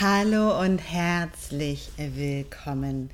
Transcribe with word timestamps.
Hallo 0.00 0.58
und 0.58 0.78
herzlich 0.78 1.90
willkommen 1.98 3.10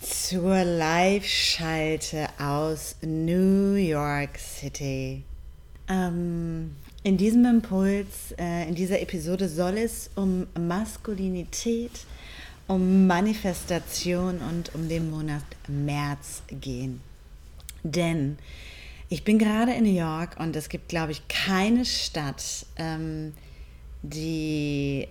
zur 0.00 0.62
Live-Schalte 0.62 2.28
aus 2.38 2.94
New 3.02 3.74
York 3.74 4.38
City. 4.38 5.24
Ähm, 5.88 6.76
in 7.02 7.16
diesem 7.16 7.44
Impuls, 7.46 8.32
äh, 8.38 8.68
in 8.68 8.76
dieser 8.76 9.00
Episode 9.00 9.48
soll 9.48 9.76
es 9.76 10.08
um 10.14 10.46
Maskulinität, 10.56 12.06
um 12.68 13.08
Manifestation 13.08 14.38
und 14.38 14.72
um 14.76 14.88
den 14.88 15.10
Monat 15.10 15.42
März 15.66 16.42
gehen. 16.48 17.00
Denn 17.82 18.38
ich 19.08 19.24
bin 19.24 19.40
gerade 19.40 19.72
in 19.72 19.82
New 19.82 19.98
York 19.98 20.36
und 20.38 20.54
es 20.54 20.68
gibt, 20.68 20.88
glaube 20.88 21.10
ich, 21.10 21.26
keine 21.26 21.84
Stadt, 21.84 22.66
ähm, 22.76 23.34
die 24.04 25.08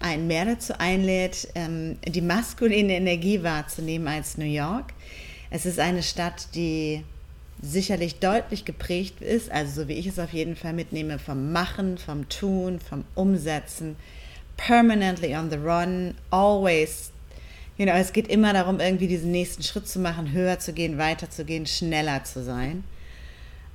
einen 0.00 0.26
mehr 0.26 0.44
dazu 0.44 0.78
einlädt, 0.78 1.48
ähm, 1.54 1.96
die 2.06 2.20
maskuline 2.20 2.94
Energie 2.94 3.42
wahrzunehmen 3.42 4.08
als 4.08 4.36
New 4.38 4.44
York. 4.44 4.92
Es 5.50 5.66
ist 5.66 5.78
eine 5.78 6.02
Stadt, 6.02 6.48
die 6.54 7.02
sicherlich 7.62 8.18
deutlich 8.18 8.64
geprägt 8.64 9.20
ist, 9.20 9.50
also 9.50 9.82
so 9.82 9.88
wie 9.88 9.94
ich 9.94 10.06
es 10.06 10.18
auf 10.18 10.32
jeden 10.32 10.56
Fall 10.56 10.72
mitnehme, 10.72 11.18
vom 11.18 11.52
Machen, 11.52 11.98
vom 11.98 12.28
Tun, 12.28 12.80
vom 12.80 13.04
Umsetzen, 13.14 13.96
permanently 14.56 15.34
on 15.34 15.50
the 15.50 15.56
run, 15.56 16.14
always, 16.30 17.10
you 17.78 17.86
know, 17.86 17.94
es 17.94 18.12
geht 18.12 18.28
immer 18.28 18.52
darum, 18.52 18.80
irgendwie 18.80 19.08
diesen 19.08 19.30
nächsten 19.30 19.62
Schritt 19.62 19.88
zu 19.88 19.98
machen, 19.98 20.32
höher 20.32 20.58
zu 20.58 20.72
gehen, 20.72 20.98
weiter 20.98 21.30
zu 21.30 21.44
gehen, 21.44 21.66
schneller 21.66 22.24
zu 22.24 22.42
sein. 22.42 22.84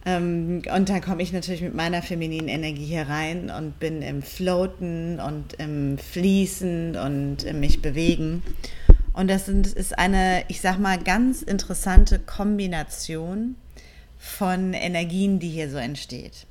Ähm, 0.06 0.64
und 0.76 0.90
dann 0.90 1.02
komme 1.02 1.22
ich 1.22 1.32
natürlich 1.32 1.62
mit 1.62 1.76
meiner 1.76 2.02
femininen 2.02 2.48
Energie 2.48 2.86
hier 2.86 3.08
rein 3.08 3.52
und 3.52 3.80
bin 3.80 4.02
im 4.02 4.24
Floaten 4.24 5.20
und 5.20 5.54
im 5.54 5.98
Fließen 5.98 6.96
und 6.96 7.44
im 7.44 7.60
mich 7.60 7.82
bewegen. 7.82 8.44
Und 9.14 9.30
das 9.30 9.48
ist 9.48 9.98
eine, 9.98 10.44
ich 10.48 10.62
sag 10.62 10.80
mal, 10.80 10.98
ganz 10.98 11.42
interessante 11.42 12.18
Kombination 12.20 13.56
von 14.18 14.74
Energien, 14.74 15.40
die 15.40 15.50
hier 15.50 15.70
so 15.70 15.78
entsteht. 15.78 16.46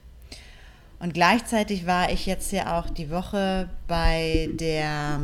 Und 0.98 1.14
gleichzeitig 1.14 1.86
war 1.86 2.12
ich 2.12 2.26
jetzt 2.26 2.52
ja 2.52 2.78
auch 2.78 2.90
die 2.90 3.10
Woche 3.10 3.70
bei 3.88 4.50
der 4.52 5.20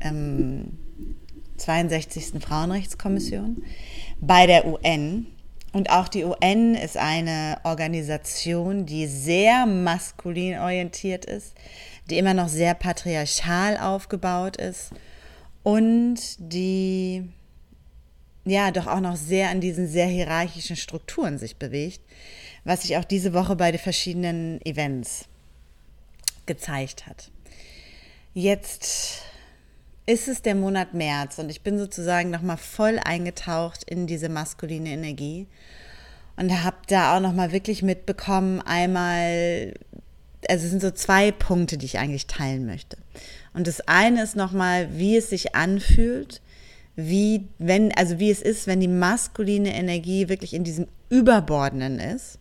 ähm, 0.00 0.68
62. 1.56 2.40
Frauenrechtskommission 2.40 3.62
bei 4.20 4.46
der 4.46 4.66
UN 4.66 5.26
und 5.72 5.90
auch 5.90 6.08
die 6.08 6.24
UN 6.24 6.74
ist 6.74 6.96
eine 6.96 7.58
Organisation, 7.62 8.86
die 8.86 9.06
sehr 9.06 9.66
maskulin 9.66 10.58
orientiert 10.58 11.24
ist, 11.24 11.54
die 12.08 12.18
immer 12.18 12.34
noch 12.34 12.48
sehr 12.48 12.74
patriarchal 12.74 13.78
aufgebaut 13.78 14.56
ist 14.56 14.90
und 15.62 16.18
die 16.38 17.28
ja 18.44 18.70
doch 18.72 18.86
auch 18.86 19.00
noch 19.00 19.16
sehr 19.16 19.50
an 19.50 19.60
diesen 19.60 19.86
sehr 19.86 20.06
hierarchischen 20.06 20.76
Strukturen 20.76 21.38
sich 21.38 21.56
bewegt, 21.56 22.00
was 22.64 22.82
sich 22.82 22.96
auch 22.96 23.04
diese 23.04 23.32
Woche 23.32 23.54
bei 23.54 23.70
den 23.70 23.80
verschiedenen 23.80 24.60
Events 24.64 25.26
gezeigt 26.46 27.06
hat. 27.06 27.30
Jetzt 28.34 29.22
ist 30.10 30.26
es 30.26 30.42
der 30.42 30.56
Monat 30.56 30.92
März 30.92 31.38
und 31.38 31.50
ich 31.50 31.62
bin 31.62 31.78
sozusagen 31.78 32.30
nochmal 32.30 32.56
voll 32.56 32.98
eingetaucht 32.98 33.84
in 33.84 34.08
diese 34.08 34.28
maskuline 34.28 34.90
Energie 34.90 35.46
und 36.36 36.64
habe 36.64 36.78
da 36.88 37.16
auch 37.16 37.20
nochmal 37.20 37.52
wirklich 37.52 37.82
mitbekommen, 37.82 38.60
einmal, 38.60 39.72
also 40.48 40.64
es 40.64 40.70
sind 40.70 40.82
so 40.82 40.90
zwei 40.90 41.30
Punkte, 41.30 41.78
die 41.78 41.86
ich 41.86 41.98
eigentlich 41.98 42.26
teilen 42.26 42.66
möchte. 42.66 42.96
Und 43.54 43.68
das 43.68 43.82
eine 43.82 44.24
ist 44.24 44.34
nochmal, 44.34 44.88
wie 44.98 45.16
es 45.16 45.30
sich 45.30 45.54
anfühlt, 45.54 46.42
wie, 46.96 47.46
wenn, 47.58 47.94
also 47.96 48.18
wie 48.18 48.32
es 48.32 48.42
ist, 48.42 48.66
wenn 48.66 48.80
die 48.80 48.88
maskuline 48.88 49.72
Energie 49.72 50.28
wirklich 50.28 50.54
in 50.54 50.64
diesem 50.64 50.88
Überbordenden 51.08 52.00
ist 52.00 52.39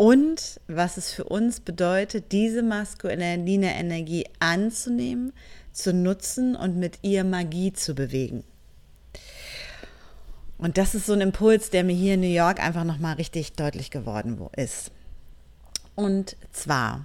und 0.00 0.62
was 0.66 0.96
es 0.96 1.12
für 1.12 1.24
uns 1.24 1.60
bedeutet, 1.60 2.32
diese 2.32 2.62
maskuline 2.62 3.74
Energie 3.74 4.24
anzunehmen, 4.38 5.34
zu 5.72 5.92
nutzen 5.92 6.56
und 6.56 6.78
mit 6.78 7.00
ihr 7.02 7.22
Magie 7.22 7.74
zu 7.74 7.94
bewegen. 7.94 8.42
Und 10.56 10.78
das 10.78 10.94
ist 10.94 11.04
so 11.04 11.12
ein 11.12 11.20
Impuls, 11.20 11.68
der 11.68 11.84
mir 11.84 11.94
hier 11.94 12.14
in 12.14 12.20
New 12.20 12.28
York 12.28 12.60
einfach 12.60 12.84
nochmal 12.84 13.16
richtig 13.16 13.52
deutlich 13.52 13.90
geworden 13.90 14.40
ist. 14.56 14.90
Und 15.96 16.34
zwar 16.50 17.04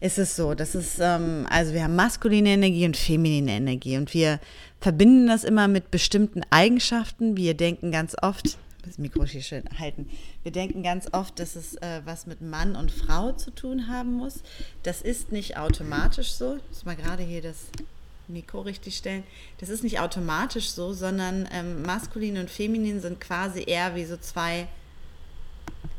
ist 0.00 0.18
es 0.18 0.36
so, 0.36 0.52
dass 0.52 0.74
es, 0.74 0.98
ähm, 1.00 1.46
also 1.48 1.72
wir 1.72 1.84
haben 1.84 1.96
maskuline 1.96 2.50
Energie 2.50 2.84
und 2.84 2.98
feminine 2.98 3.52
Energie 3.52 3.96
und 3.96 4.12
wir 4.12 4.38
verbinden 4.82 5.28
das 5.28 5.44
immer 5.44 5.66
mit 5.66 5.90
bestimmten 5.90 6.42
Eigenschaften. 6.50 7.38
Wir 7.38 7.54
denken 7.54 7.90
ganz 7.90 8.14
oft, 8.20 8.58
das 8.84 8.98
Mikro 8.98 9.24
hier 9.24 9.42
schön 9.42 9.64
halten. 9.78 10.08
Wir 10.42 10.52
denken 10.52 10.82
ganz 10.82 11.08
oft, 11.12 11.38
dass 11.38 11.56
es 11.56 11.76
äh, 11.76 12.02
was 12.04 12.26
mit 12.26 12.40
Mann 12.40 12.76
und 12.76 12.92
Frau 12.92 13.32
zu 13.32 13.50
tun 13.50 13.88
haben 13.88 14.14
muss. 14.14 14.42
Das 14.82 15.02
ist 15.02 15.32
nicht 15.32 15.56
automatisch 15.56 16.32
so. 16.32 16.56
Ich 16.56 16.68
muss 16.68 16.84
mal 16.84 16.96
gerade 16.96 17.22
hier 17.22 17.42
das 17.42 17.66
Mikro 18.28 18.60
richtig 18.62 18.96
stellen. 18.96 19.24
Das 19.58 19.68
ist 19.68 19.84
nicht 19.84 20.00
automatisch 20.00 20.70
so, 20.70 20.92
sondern 20.92 21.48
ähm, 21.52 21.82
maskulin 21.82 22.38
und 22.38 22.50
feminin 22.50 23.00
sind 23.00 23.20
quasi 23.20 23.64
eher 23.66 23.94
wie 23.94 24.04
so 24.04 24.16
zwei, 24.16 24.66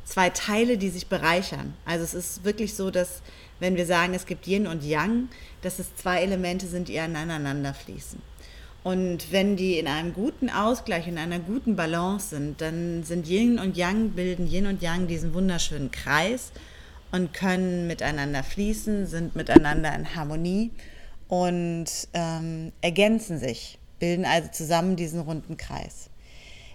zwei 0.05 0.29
Teile, 0.29 0.77
die 0.77 0.89
sich 0.89 1.07
bereichern. 1.07 1.73
Also 1.85 2.03
es 2.03 2.13
ist 2.13 2.43
wirklich 2.43 2.73
so, 2.75 2.91
dass 2.91 3.21
wenn 3.59 3.77
wir 3.77 3.85
sagen, 3.85 4.13
es 4.13 4.25
gibt 4.25 4.47
Yin 4.47 4.67
und 4.67 4.83
Yang, 4.83 5.29
dass 5.61 5.79
es 5.79 5.95
zwei 5.95 6.21
Elemente 6.21 6.67
sind, 6.67 6.87
die 6.87 6.99
aneinander 6.99 7.73
fließen. 7.73 8.21
Und 8.85 9.31
wenn 9.31 9.55
die 9.55 9.79
in 9.79 9.87
einem 9.87 10.13
guten 10.13 10.47
Ausgleich, 10.47 11.07
in 11.07 11.17
einer 11.17 11.39
guten 11.39 11.75
Balance 11.75 12.35
sind, 12.35 12.61
dann 12.61 13.03
sind 13.03 13.27
Yin 13.27 13.57
und 13.57 13.75
Yang, 13.75 14.11
bilden 14.11 14.45
Yin 14.45 14.67
und 14.67 14.83
Yang 14.83 15.07
diesen 15.07 15.33
wunderschönen 15.33 15.89
Kreis 15.89 16.51
und 17.11 17.33
können 17.33 17.87
miteinander 17.87 18.43
fließen, 18.43 19.07
sind 19.07 19.35
miteinander 19.35 19.91
in 19.95 20.13
Harmonie 20.13 20.69
und 21.27 21.87
ähm, 22.13 22.73
ergänzen 22.81 23.39
sich, 23.39 23.79
bilden 23.97 24.23
also 24.23 24.49
zusammen 24.51 24.95
diesen 24.95 25.21
runden 25.21 25.57
Kreis. 25.57 26.11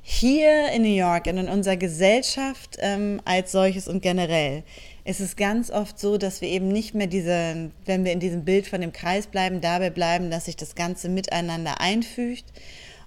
Hier 0.02 0.72
in 0.72 0.82
New 0.82 0.88
York 0.88 1.28
und 1.28 1.38
in 1.38 1.48
unserer 1.48 1.76
Gesellschaft 1.76 2.76
ähm, 2.80 3.20
als 3.24 3.52
solches 3.52 3.86
und 3.86 4.02
generell 4.02 4.64
ist 5.10 5.18
es 5.18 5.34
ganz 5.34 5.72
oft 5.72 5.98
so, 5.98 6.18
dass 6.18 6.40
wir 6.40 6.48
eben 6.48 6.68
nicht 6.68 6.94
mehr 6.94 7.08
diese, 7.08 7.70
wenn 7.84 8.04
wir 8.04 8.12
in 8.12 8.20
diesem 8.20 8.44
Bild 8.44 8.68
von 8.68 8.80
dem 8.80 8.92
Kreis 8.92 9.26
bleiben, 9.26 9.60
dabei 9.60 9.90
bleiben, 9.90 10.30
dass 10.30 10.44
sich 10.44 10.54
das 10.54 10.76
Ganze 10.76 11.08
miteinander 11.08 11.80
einfügt. 11.80 12.44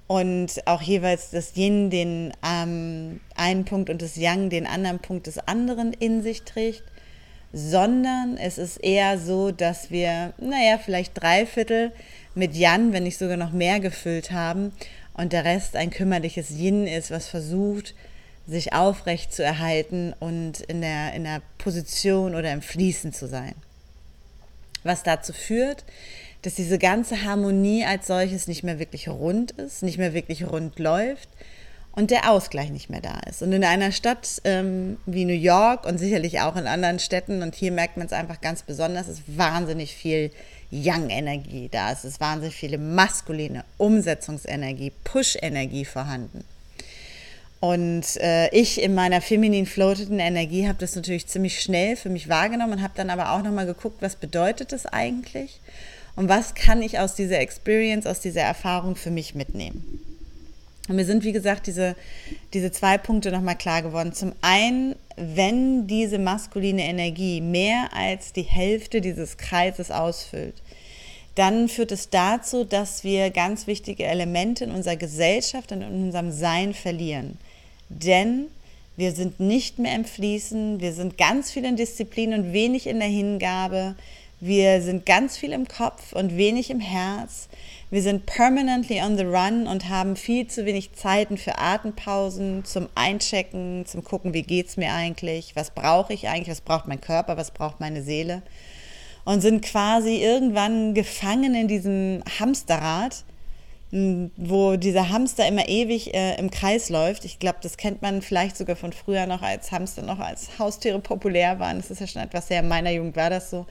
Und 0.05 0.67
auch 0.67 0.81
jeweils 0.81 1.31
das 1.31 1.55
Yin 1.55 1.89
den 1.89 2.33
ähm, 2.45 3.21
einen 3.37 3.63
Punkt 3.63 3.89
und 3.89 4.01
das 4.01 4.17
Yang 4.17 4.49
den 4.49 4.67
anderen 4.67 4.99
Punkt 4.99 5.27
des 5.27 5.39
anderen 5.39 5.93
in 5.93 6.21
sich 6.21 6.43
trägt, 6.43 6.83
sondern 7.53 8.35
es 8.35 8.57
ist 8.57 8.83
eher 8.83 9.17
so, 9.17 9.51
dass 9.51 9.89
wir, 9.89 10.33
naja, 10.37 10.77
vielleicht 10.83 11.13
drei 11.21 11.45
Viertel 11.45 11.93
mit 12.35 12.53
Yan, 12.53 12.91
wenn 12.91 13.03
nicht 13.03 13.17
sogar 13.17 13.37
noch 13.37 13.53
mehr 13.53 13.79
gefüllt 13.79 14.31
haben. 14.31 14.73
Und 15.13 15.31
der 15.31 15.45
Rest 15.45 15.77
ein 15.77 15.89
kümmerliches 15.89 16.51
Yin 16.51 16.85
ist, 16.85 17.11
was 17.11 17.29
versucht, 17.29 17.95
sich 18.47 18.73
aufrecht 18.73 19.33
zu 19.33 19.43
erhalten 19.43 20.13
und 20.19 20.61
in 20.61 20.81
der, 20.81 21.13
in 21.13 21.23
der 21.23 21.41
Position 21.57 22.35
oder 22.35 22.51
im 22.51 22.61
Fließen 22.61 23.13
zu 23.13 23.27
sein. 23.27 23.53
Was 24.83 25.03
dazu 25.03 25.31
führt, 25.31 25.85
dass 26.41 26.55
diese 26.55 26.77
ganze 26.77 27.23
Harmonie 27.23 27.85
als 27.85 28.07
solches 28.07 28.47
nicht 28.47 28.63
mehr 28.63 28.79
wirklich 28.79 29.07
rund 29.07 29.51
ist, 29.51 29.81
nicht 29.81 29.97
mehr 29.97 30.13
wirklich 30.13 30.45
rund 30.45 30.77
läuft, 30.77 31.29
und 31.95 32.09
der 32.09 32.29
Ausgleich 32.31 32.71
nicht 32.71 32.89
mehr 32.89 33.01
da 33.01 33.19
ist. 33.29 33.43
Und 33.43 33.53
in 33.53 33.63
einer 33.63 33.91
Stadt 33.91 34.41
ähm, 34.45 34.97
wie 35.05 35.25
New 35.25 35.33
York 35.33 35.85
und 35.85 35.99
sicherlich 35.99 36.41
auch 36.41 36.55
in 36.55 36.67
anderen 36.67 36.99
Städten, 36.99 37.43
und 37.43 37.55
hier 37.55 37.71
merkt 37.71 37.97
man 37.97 38.07
es 38.07 38.13
einfach 38.13 38.41
ganz 38.41 38.63
besonders, 38.63 39.07
ist 39.07 39.21
wahnsinnig 39.27 39.95
viel 39.95 40.31
Young-Energie 40.71 41.69
da. 41.71 41.91
Es 41.91 42.03
ist 42.03 42.19
wahnsinnig 42.19 42.55
viele 42.55 42.79
maskuline 42.79 43.63
Umsetzungsenergie, 43.77 44.91
Push-Energie 45.03 45.85
vorhanden. 45.85 46.43
Und 47.63 48.17
äh, 48.17 48.49
ich 48.49 48.81
in 48.81 48.93
meiner 48.93 49.21
feminin 49.21 49.65
floateten 49.65 50.19
Energie 50.19 50.67
habe 50.67 50.79
das 50.79 50.97
natürlich 50.97 51.27
ziemlich 51.27 51.61
schnell 51.61 51.95
für 51.95 52.09
mich 52.09 52.27
wahrgenommen 52.27 52.73
und 52.73 52.83
habe 52.83 52.93
dann 52.97 53.09
aber 53.09 53.31
auch 53.31 53.41
nochmal 53.41 53.65
geguckt, 53.65 54.01
was 54.01 54.17
bedeutet 54.17 54.73
das 54.73 54.85
eigentlich? 54.85 55.61
und 56.15 56.29
was 56.29 56.53
kann 56.55 56.81
ich 56.81 56.99
aus 56.99 57.15
dieser 57.15 57.39
Experience, 57.39 58.05
aus 58.05 58.19
dieser 58.19 58.41
Erfahrung 58.41 58.95
für 58.95 59.11
mich 59.11 59.35
mitnehmen. 59.35 59.99
Und 60.89 60.97
mir 60.97 61.05
sind, 61.05 61.23
wie 61.23 61.31
gesagt, 61.31 61.67
diese, 61.67 61.95
diese 62.53 62.71
zwei 62.71 62.97
Punkte 62.97 63.31
nochmal 63.31 63.57
klar 63.57 63.81
geworden. 63.81 64.13
Zum 64.13 64.33
einen, 64.41 64.95
wenn 65.15 65.87
diese 65.87 66.19
maskuline 66.19 66.83
Energie 66.83 67.39
mehr 67.39 67.89
als 67.93 68.33
die 68.33 68.41
Hälfte 68.41 68.99
dieses 68.99 69.37
Kreises 69.37 69.91
ausfüllt, 69.91 70.55
dann 71.35 71.69
führt 71.69 71.91
es 71.91 72.09
dazu, 72.09 72.63
dass 72.63 73.03
wir 73.03 73.31
ganz 73.31 73.65
wichtige 73.65 74.03
Elemente 74.03 74.65
in 74.65 74.71
unserer 74.71 74.97
Gesellschaft 74.97 75.71
und 75.71 75.81
in 75.81 76.03
unserem 76.03 76.31
Sein 76.31 76.73
verlieren. 76.73 77.39
Denn 77.89 78.47
wir 78.95 79.11
sind 79.11 79.39
nicht 79.39 79.79
mehr 79.79 79.95
im 79.95 80.05
Fließen, 80.05 80.79
wir 80.79 80.93
sind 80.93 81.17
ganz 81.17 81.51
viel 81.51 81.65
in 81.65 81.75
Disziplin 81.75 82.33
und 82.33 82.53
wenig 82.53 82.87
in 82.87 82.99
der 82.99 83.07
Hingabe, 83.07 83.95
wir 84.45 84.81
sind 84.81 85.05
ganz 85.05 85.37
viel 85.37 85.53
im 85.53 85.69
Kopf 85.69 86.11
und 86.11 86.35
wenig 86.35 86.69
im 86.69 86.81
Herz. 86.81 87.47
Wir 87.89 88.01
sind 88.01 88.25
permanently 88.25 89.01
on 89.01 89.15
the 89.15 89.23
run 89.23 89.67
und 89.67 89.87
haben 89.87 90.17
viel 90.17 90.47
zu 90.47 90.65
wenig 90.65 90.91
Zeiten 90.93 91.37
für 91.37 91.59
Atempausen, 91.59 92.65
zum 92.65 92.89
Einchecken, 92.93 93.85
zum 93.85 94.03
Gucken, 94.03 94.33
wie 94.33 94.41
geht 94.41 94.67
es 94.67 94.75
mir 94.75 94.91
eigentlich, 94.91 95.55
was 95.55 95.71
brauche 95.71 96.11
ich 96.11 96.27
eigentlich, 96.27 96.49
was 96.49 96.59
braucht 96.59 96.87
mein 96.87 96.99
Körper, 96.99 97.37
was 97.37 97.51
braucht 97.51 97.79
meine 97.79 98.03
Seele. 98.03 98.41
Und 99.23 99.39
sind 99.39 99.63
quasi 99.63 100.17
irgendwann 100.17 100.93
gefangen 100.93 101.55
in 101.55 101.69
diesem 101.69 102.21
Hamsterrad, 102.39 103.23
wo 104.37 104.75
dieser 104.75 105.09
Hamster 105.09 105.47
immer 105.47 105.67
ewig 105.67 106.13
äh, 106.15 106.35
im 106.39 106.49
Kreis 106.49 106.89
läuft. 106.89 107.25
Ich 107.25 107.37
glaube, 107.37 107.59
das 107.61 107.77
kennt 107.77 108.01
man 108.01 108.23
vielleicht 108.23 108.57
sogar 108.57 108.75
von 108.75 108.91
früher 108.91 109.27
noch, 109.27 109.43
als 109.43 109.71
Hamster 109.71 110.01
noch 110.01 110.19
als 110.19 110.57
Haustiere 110.57 110.99
populär 110.99 111.59
waren. 111.59 111.77
Das 111.77 111.91
ist 111.91 112.01
ja 112.01 112.07
schon 112.07 112.23
etwas 112.23 112.47
sehr, 112.47 112.61
in 112.61 112.67
meiner 112.67 112.89
Jugend 112.89 113.15
war 113.15 113.29
das 113.29 113.51
so 113.51 113.67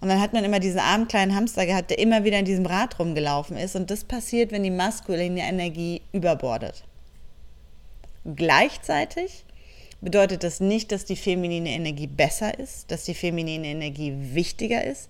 und 0.00 0.08
dann 0.08 0.20
hat 0.20 0.32
man 0.32 0.44
immer 0.44 0.60
diesen 0.60 0.78
armen 0.78 1.08
kleinen 1.08 1.34
Hamster 1.34 1.66
gehabt, 1.66 1.90
der 1.90 1.98
immer 1.98 2.24
wieder 2.24 2.38
in 2.38 2.44
diesem 2.44 2.66
Rad 2.66 2.98
rumgelaufen 2.98 3.56
ist. 3.56 3.76
Und 3.76 3.90
das 3.90 4.04
passiert, 4.04 4.52
wenn 4.52 4.62
die 4.62 4.70
maskuline 4.70 5.40
Energie 5.40 6.02
überbordet. 6.12 6.84
Gleichzeitig 8.24 9.44
bedeutet 10.00 10.44
das 10.44 10.60
nicht, 10.60 10.92
dass 10.92 11.06
die 11.06 11.16
feminine 11.16 11.70
Energie 11.70 12.06
besser 12.06 12.58
ist, 12.58 12.90
dass 12.90 13.04
die 13.04 13.14
feminine 13.14 13.68
Energie 13.68 14.14
wichtiger 14.34 14.84
ist 14.84 15.08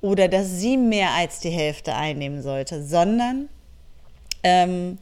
oder 0.00 0.28
dass 0.28 0.50
sie 0.50 0.76
mehr 0.76 1.10
als 1.10 1.40
die 1.40 1.50
Hälfte 1.50 1.94
einnehmen 1.94 2.42
sollte, 2.42 2.82
sondern 2.82 3.48
ähm, 4.46 4.98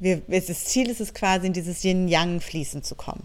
wir, 0.00 0.22
das 0.28 0.64
Ziel 0.64 0.90
ist 0.90 1.00
es 1.00 1.14
quasi, 1.14 1.46
in 1.46 1.52
dieses 1.52 1.84
Yin-Yang 1.84 2.40
fließen 2.40 2.82
zu 2.82 2.96
kommen. 2.96 3.22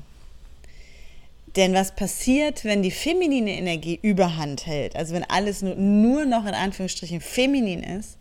Denn 1.56 1.74
was 1.74 1.96
passiert, 1.96 2.64
wenn 2.64 2.82
die 2.82 2.92
feminine 2.92 3.52
Energie 3.52 4.00
überhand 4.02 4.68
hält, 4.68 4.96
also 4.96 5.14
wenn 5.16 5.26
alles 5.26 5.64
nur, 5.64 5.76
nur 5.76 6.26
noch 6.26 6.46
in 6.46 6.54
Anführungsstrichen 6.54 7.20
feminin 7.20 7.84
ist, 7.84 8.18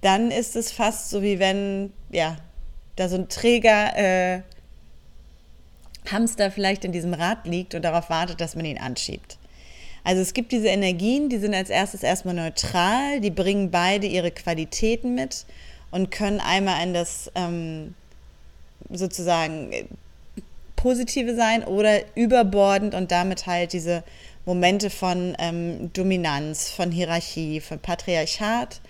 dann 0.00 0.30
ist 0.30 0.56
es 0.56 0.72
fast 0.72 1.10
so 1.10 1.22
wie 1.22 1.38
wenn, 1.38 1.92
ja, 2.10 2.38
da 2.96 3.08
so 3.08 3.16
ein 3.16 3.28
Träger 3.28 3.96
äh, 3.96 4.42
Hamster 6.10 6.50
vielleicht 6.50 6.84
in 6.84 6.92
diesem 6.92 7.12
Rad 7.14 7.46
liegt 7.46 7.74
und 7.74 7.82
darauf 7.82 8.08
wartet, 8.10 8.40
dass 8.40 8.56
man 8.56 8.64
ihn 8.64 8.78
anschiebt. 8.78 9.38
Also 10.02 10.22
es 10.22 10.32
gibt 10.32 10.50
diese 10.50 10.68
Energien, 10.68 11.28
die 11.28 11.38
sind 11.38 11.54
als 11.54 11.68
erstes 11.68 12.02
erstmal 12.02 12.34
neutral, 12.34 13.20
die 13.20 13.30
bringen 13.30 13.70
beide 13.70 14.06
ihre 14.06 14.30
Qualitäten 14.30 15.14
mit 15.14 15.44
und 15.90 16.10
können 16.10 16.40
einmal 16.40 16.82
in 16.82 16.94
das 16.94 17.30
ähm, 17.34 17.94
sozusagen 18.90 19.70
positive 20.76 21.36
sein 21.36 21.64
oder 21.64 22.00
überbordend 22.16 22.94
und 22.94 23.10
damit 23.10 23.46
halt 23.46 23.72
diese 23.72 24.02
Momente 24.46 24.90
von 24.90 25.36
ähm, 25.38 25.92
Dominanz, 25.92 26.70
von 26.70 26.90
Hierarchie, 26.90 27.60
von 27.60 27.78
Patriarchat, 27.78 28.80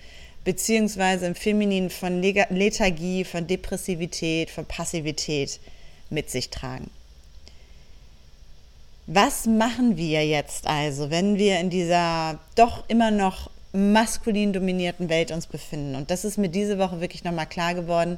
beziehungsweise 0.43 1.27
im 1.27 1.35
Femininen 1.35 1.89
von 1.89 2.21
Lethargie, 2.21 3.23
von 3.25 3.45
Depressivität, 3.45 4.49
von 4.49 4.65
Passivität 4.65 5.59
mit 6.09 6.29
sich 6.29 6.49
tragen. 6.49 6.89
Was 9.07 9.45
machen 9.45 9.97
wir 9.97 10.25
jetzt 10.25 10.67
also, 10.67 11.09
wenn 11.09 11.37
wir 11.37 11.59
in 11.59 11.69
dieser 11.69 12.39
doch 12.55 12.87
immer 12.87 13.11
noch 13.11 13.50
maskulin 13.73 14.53
dominierten 14.53 15.09
Welt 15.09 15.31
uns 15.31 15.47
befinden? 15.47 15.95
Und 15.95 16.11
das 16.11 16.25
ist 16.25 16.37
mir 16.37 16.49
diese 16.49 16.77
Woche 16.77 17.01
wirklich 17.01 17.23
nochmal 17.23 17.47
klar 17.47 17.73
geworden, 17.73 18.17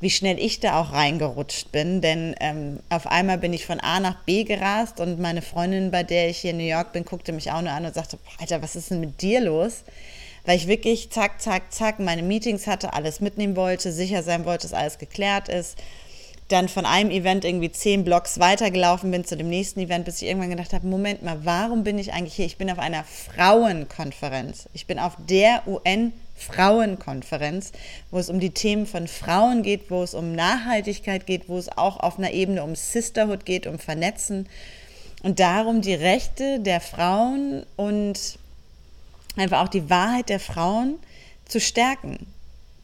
wie 0.00 0.10
schnell 0.10 0.38
ich 0.38 0.60
da 0.60 0.80
auch 0.80 0.92
reingerutscht 0.92 1.72
bin. 1.72 2.00
Denn 2.00 2.34
ähm, 2.40 2.80
auf 2.88 3.06
einmal 3.06 3.38
bin 3.38 3.52
ich 3.52 3.66
von 3.66 3.80
A 3.80 4.00
nach 4.00 4.22
B 4.24 4.44
gerast 4.44 4.98
und 5.00 5.20
meine 5.20 5.42
Freundin, 5.42 5.90
bei 5.90 6.02
der 6.02 6.28
ich 6.28 6.38
hier 6.38 6.50
in 6.50 6.56
New 6.56 6.64
York 6.64 6.92
bin, 6.92 7.04
guckte 7.04 7.32
mich 7.32 7.52
auch 7.52 7.60
nur 7.60 7.72
an 7.72 7.84
und 7.84 7.94
sagte, 7.94 8.18
Alter, 8.38 8.62
was 8.62 8.76
ist 8.76 8.90
denn 8.90 9.00
mit 9.00 9.20
dir 9.22 9.40
los? 9.40 9.84
Weil 10.46 10.56
ich 10.56 10.66
wirklich 10.66 11.10
zack, 11.10 11.40
zack, 11.40 11.72
zack 11.72 11.98
meine 11.98 12.22
Meetings 12.22 12.66
hatte, 12.66 12.94
alles 12.94 13.20
mitnehmen 13.20 13.56
wollte, 13.56 13.92
sicher 13.92 14.22
sein 14.22 14.46
wollte, 14.46 14.62
dass 14.62 14.72
alles 14.72 14.98
geklärt 14.98 15.48
ist. 15.48 15.76
Dann 16.50 16.68
von 16.68 16.84
einem 16.84 17.10
Event 17.10 17.44
irgendwie 17.44 17.70
zehn 17.70 18.04
Blocks 18.04 18.40
weitergelaufen 18.40 19.10
bin 19.12 19.24
zu 19.24 19.36
dem 19.36 19.48
nächsten 19.48 19.78
Event, 19.78 20.04
bis 20.04 20.20
ich 20.20 20.26
irgendwann 20.26 20.50
gedacht 20.50 20.72
habe, 20.72 20.86
Moment 20.86 21.22
mal, 21.22 21.44
warum 21.44 21.84
bin 21.84 21.96
ich 21.96 22.12
eigentlich 22.12 22.34
hier? 22.34 22.46
Ich 22.46 22.58
bin 22.58 22.70
auf 22.70 22.80
einer 22.80 23.04
Frauenkonferenz. 23.04 24.68
Ich 24.72 24.86
bin 24.86 24.98
auf 24.98 25.12
der 25.28 25.62
UN 25.68 26.12
Frauenkonferenz, 26.36 27.70
wo 28.10 28.18
es 28.18 28.28
um 28.28 28.40
die 28.40 28.50
Themen 28.50 28.86
von 28.86 29.06
Frauen 29.06 29.62
geht, 29.62 29.90
wo 29.90 30.02
es 30.02 30.12
um 30.14 30.32
Nachhaltigkeit 30.32 31.24
geht, 31.24 31.48
wo 31.48 31.56
es 31.56 31.68
auch 31.68 32.00
auf 32.00 32.18
einer 32.18 32.32
Ebene 32.32 32.64
um 32.64 32.74
Sisterhood 32.74 33.44
geht, 33.44 33.68
um 33.68 33.78
Vernetzen 33.78 34.48
und 35.22 35.38
darum, 35.38 35.82
die 35.82 35.94
Rechte 35.94 36.58
der 36.58 36.80
Frauen 36.80 37.64
und 37.76 38.38
einfach 39.36 39.62
auch 39.62 39.68
die 39.68 39.88
Wahrheit 39.88 40.30
der 40.30 40.40
Frauen 40.40 40.98
zu 41.46 41.60
stärken. 41.60 42.26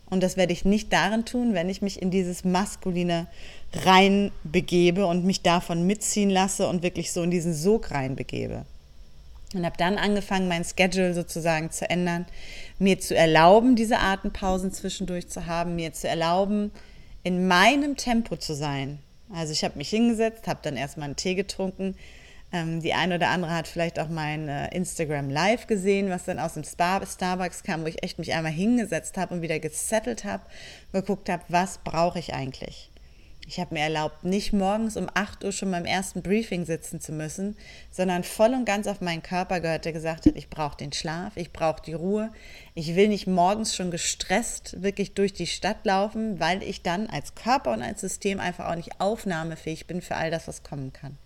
Und 0.09 0.23
das 0.23 0.37
werde 0.37 0.53
ich 0.53 0.65
nicht 0.65 0.93
darin 0.93 1.25
tun, 1.25 1.55
wenn 1.55 1.69
ich 1.69 1.83
mich 1.83 2.01
in 2.01 2.11
dieses 2.11 2.45
Maskuline 2.45 3.27
reinbegebe 3.75 5.05
und 5.07 5.25
mich 5.25 5.43
davon 5.43 5.87
mitziehen 5.87 6.31
lasse 6.31 6.69
und 6.69 6.83
wirklich 6.83 7.13
so 7.13 7.23
in 7.23 7.31
diesen 7.31 7.55
Sog 7.55 7.91
reinbegebe. 7.91 8.65
Und 9.55 9.65
habe 9.65 9.77
dann 9.77 9.99
angefangen, 9.99 10.49
mein 10.49 10.65
Schedule 10.65 11.15
sozusagen 11.15 11.71
zu 11.71 11.89
ändern, 11.89 12.27
mir 12.79 13.01
zu 13.01 13.17
erlauben, 13.17 13.75
diese 13.75 13.99
Atempausen 13.99 14.73
zwischendurch 14.73 15.29
zu 15.29 15.47
haben, 15.47 15.77
mir 15.77 15.93
zu 15.93 16.09
erlauben, 16.09 16.71
in 17.23 17.49
meinem 17.49 17.97
Tempo 17.97 18.37
zu 18.37 18.55
sein. 18.55 18.99
Also 19.33 19.53
ich 19.53 19.65
habe 19.65 19.79
mich 19.79 19.89
hingesetzt, 19.89 20.47
habe 20.47 20.61
dann 20.63 20.77
erstmal 20.77 21.07
einen 21.07 21.17
Tee 21.17 21.35
getrunken. 21.35 21.97
Ähm, 22.53 22.81
die 22.81 22.95
eine 22.95 23.17
oder 23.17 23.29
andere 23.29 23.55
hat 23.55 23.67
vielleicht 23.67 23.99
auch 23.99 24.09
mein 24.09 24.49
äh, 24.49 24.75
Instagram 24.75 25.31
Live 25.31 25.67
gesehen, 25.67 26.11
was 26.11 26.25
dann 26.25 26.39
aus 26.39 26.55
dem 26.55 26.65
Star 26.65 27.05
Starbucks 27.05 27.63
kam, 27.63 27.83
wo 27.83 27.87
ich 27.87 28.03
echt 28.03 28.19
mich 28.19 28.33
einmal 28.33 28.53
hingesetzt 28.53 29.17
habe 29.17 29.35
und 29.35 29.43
wieder 29.43 29.59
gesettelt 29.59 30.25
habe, 30.25 30.45
geguckt 30.93 31.29
habe, 31.29 31.43
was 31.49 31.79
brauche 31.79 32.19
ich 32.19 32.35
eigentlich. 32.35 32.91
Ich 33.49 33.61
habe 33.61 33.75
mir 33.75 33.83
erlaubt, 33.83 34.25
nicht 34.25 34.53
morgens 34.53 34.97
um 34.97 35.09
8 35.15 35.45
Uhr 35.45 35.53
schon 35.53 35.71
beim 35.71 35.85
ersten 35.85 36.21
Briefing 36.21 36.65
sitzen 36.65 37.01
zu 37.01 37.13
müssen, 37.13 37.57
sondern 37.93 38.25
voll 38.25 38.53
und 38.53 38.65
ganz 38.65 38.89
auf 38.89 39.01
meinen 39.01 39.23
Körper 39.23 39.61
gehört, 39.61 39.85
der 39.85 39.93
gesagt 39.93 40.27
hat, 40.27 40.35
ich 40.35 40.51
brauche 40.51 40.77
den 40.77 40.93
Schlaf, 40.93 41.37
ich 41.37 41.53
brauche 41.53 41.81
die 41.81 41.93
Ruhe. 41.93 42.33
Ich 42.75 42.97
will 42.97 43.07
nicht 43.07 43.29
morgens 43.29 43.77
schon 43.77 43.93
gestresst 43.93 44.83
wirklich 44.83 45.15
durch 45.15 45.33
die 45.33 45.47
Stadt 45.47 45.85
laufen, 45.85 46.41
weil 46.41 46.61
ich 46.65 46.83
dann 46.83 47.07
als 47.07 47.37
Körper 47.37 47.73
und 47.73 47.83
als 47.83 48.01
System 48.01 48.41
einfach 48.41 48.69
auch 48.69 48.75
nicht 48.75 49.01
aufnahmefähig 49.01 49.87
bin 49.87 50.03
für 50.03 50.17
all 50.17 50.33
das, 50.33 50.49
was 50.49 50.65
kommen 50.65 50.93
kann. 50.93 51.17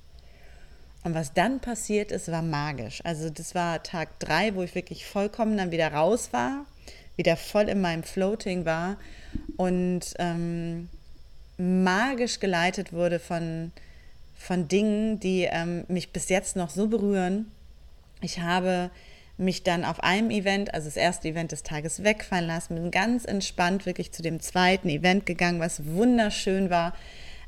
Und 1.03 1.15
was 1.15 1.33
dann 1.33 1.61
passiert 1.61 2.13
ist, 2.13 2.31
war 2.31 2.43
magisch. 2.43 3.01
Also 3.05 3.31
das 3.31 3.55
war 3.55 3.83
Tag 3.83 4.19
drei, 4.19 4.55
wo 4.55 4.63
ich 4.63 4.75
wirklich 4.75 5.07
vollkommen 5.07 5.57
dann 5.57 5.71
wieder 5.71 5.93
raus 5.93 6.31
war, 6.33 6.67
wieder 7.17 7.37
voll 7.37 7.69
in 7.69 7.81
meinem 7.81 8.03
Floating 8.03 8.65
war 8.67 8.97
und 9.57 10.15
ähm, 10.19 10.89
magisch 11.57 12.39
geleitet 12.41 12.93
wurde 12.93 13.19
von, 13.19 13.73
von 14.37 14.69
Dingen, 14.69 15.21
die 15.21 15.49
ähm, 15.51 15.85
mich 15.89 16.13
bis 16.13 16.29
jetzt 16.29 16.57
noch 16.57 16.71
so 16.71 16.89
berühren. 16.89 17.51
Ich 18.21 18.41
habe 18.41 18.91
mich 19.39 19.63
dann 19.63 19.87
auf 19.87 20.01
einem 20.01 20.31
Event, 20.31 20.75
also 20.75 20.87
das 20.87 20.97
erste 20.97 21.29
Event 21.29 21.53
des 21.53 21.63
Tages, 21.63 22.05
wegfallen 22.05 22.47
lassen, 22.47 22.75
bin 22.75 22.91
ganz 22.91 23.25
entspannt 23.25 23.87
wirklich 23.87 24.13
zu 24.13 24.21
dem 24.21 24.41
zweiten 24.41 24.91
Event 24.91 25.25
gegangen, 25.25 25.61
was 25.61 25.87
wunderschön 25.87 26.69
war. 26.69 26.95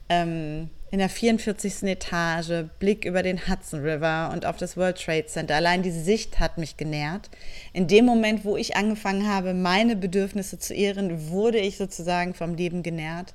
Ähm, 0.08 0.70
in 0.92 0.98
der 0.98 1.08
44. 1.08 1.84
Etage, 1.84 2.66
Blick 2.78 3.06
über 3.06 3.22
den 3.22 3.48
Hudson 3.48 3.80
River 3.80 4.30
und 4.30 4.44
auf 4.44 4.58
das 4.58 4.76
World 4.76 5.02
Trade 5.02 5.24
Center. 5.24 5.56
Allein 5.56 5.82
die 5.82 5.90
Sicht 5.90 6.38
hat 6.38 6.58
mich 6.58 6.76
genährt. 6.76 7.30
In 7.72 7.88
dem 7.88 8.04
Moment, 8.04 8.44
wo 8.44 8.58
ich 8.58 8.76
angefangen 8.76 9.26
habe, 9.26 9.54
meine 9.54 9.96
Bedürfnisse 9.96 10.58
zu 10.58 10.74
ehren, 10.74 11.30
wurde 11.30 11.58
ich 11.58 11.78
sozusagen 11.78 12.34
vom 12.34 12.54
Leben 12.56 12.82
genährt. 12.82 13.32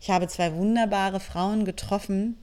Ich 0.00 0.10
habe 0.10 0.28
zwei 0.28 0.54
wunderbare 0.54 1.18
Frauen 1.18 1.64
getroffen, 1.64 2.38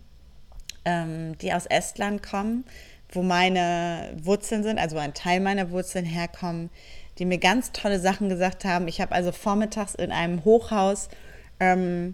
ähm, 0.83 1.37
die 1.37 1.53
aus 1.53 1.65
Estland 1.65 2.21
kommen, 2.21 2.65
wo 3.13 3.23
meine 3.23 4.13
Wurzeln 4.21 4.63
sind, 4.63 4.77
also 4.77 4.97
ein 4.97 5.13
Teil 5.13 5.39
meiner 5.39 5.71
Wurzeln 5.71 6.03
herkommen, 6.03 6.69
die 7.17 7.23
mir 7.23 7.37
ganz 7.37 7.71
tolle 7.71 8.01
Sachen 8.01 8.27
gesagt 8.27 8.65
haben. 8.65 8.89
Ich 8.89 8.99
habe 8.99 9.15
also 9.15 9.31
vormittags 9.31 9.95
in 9.95 10.11
einem 10.11 10.43
Hochhaus 10.43 11.07
ähm, 11.61 12.13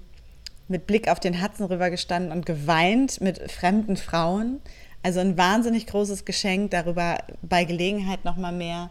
mit 0.67 0.87
Blick 0.87 1.09
auf 1.09 1.19
den 1.19 1.41
Hudson 1.41 1.67
River 1.67 1.89
gestanden 1.89 2.31
und 2.31 2.45
geweint 2.45 3.21
mit 3.21 3.51
fremden 3.51 3.97
Frauen. 3.97 4.61
Also 5.03 5.19
ein 5.19 5.37
wahnsinnig 5.37 5.85
großes 5.87 6.25
Geschenk, 6.25 6.71
darüber 6.71 7.17
bei 7.41 7.63
Gelegenheit 7.65 8.25
nochmal 8.25 8.53
mehr. 8.53 8.89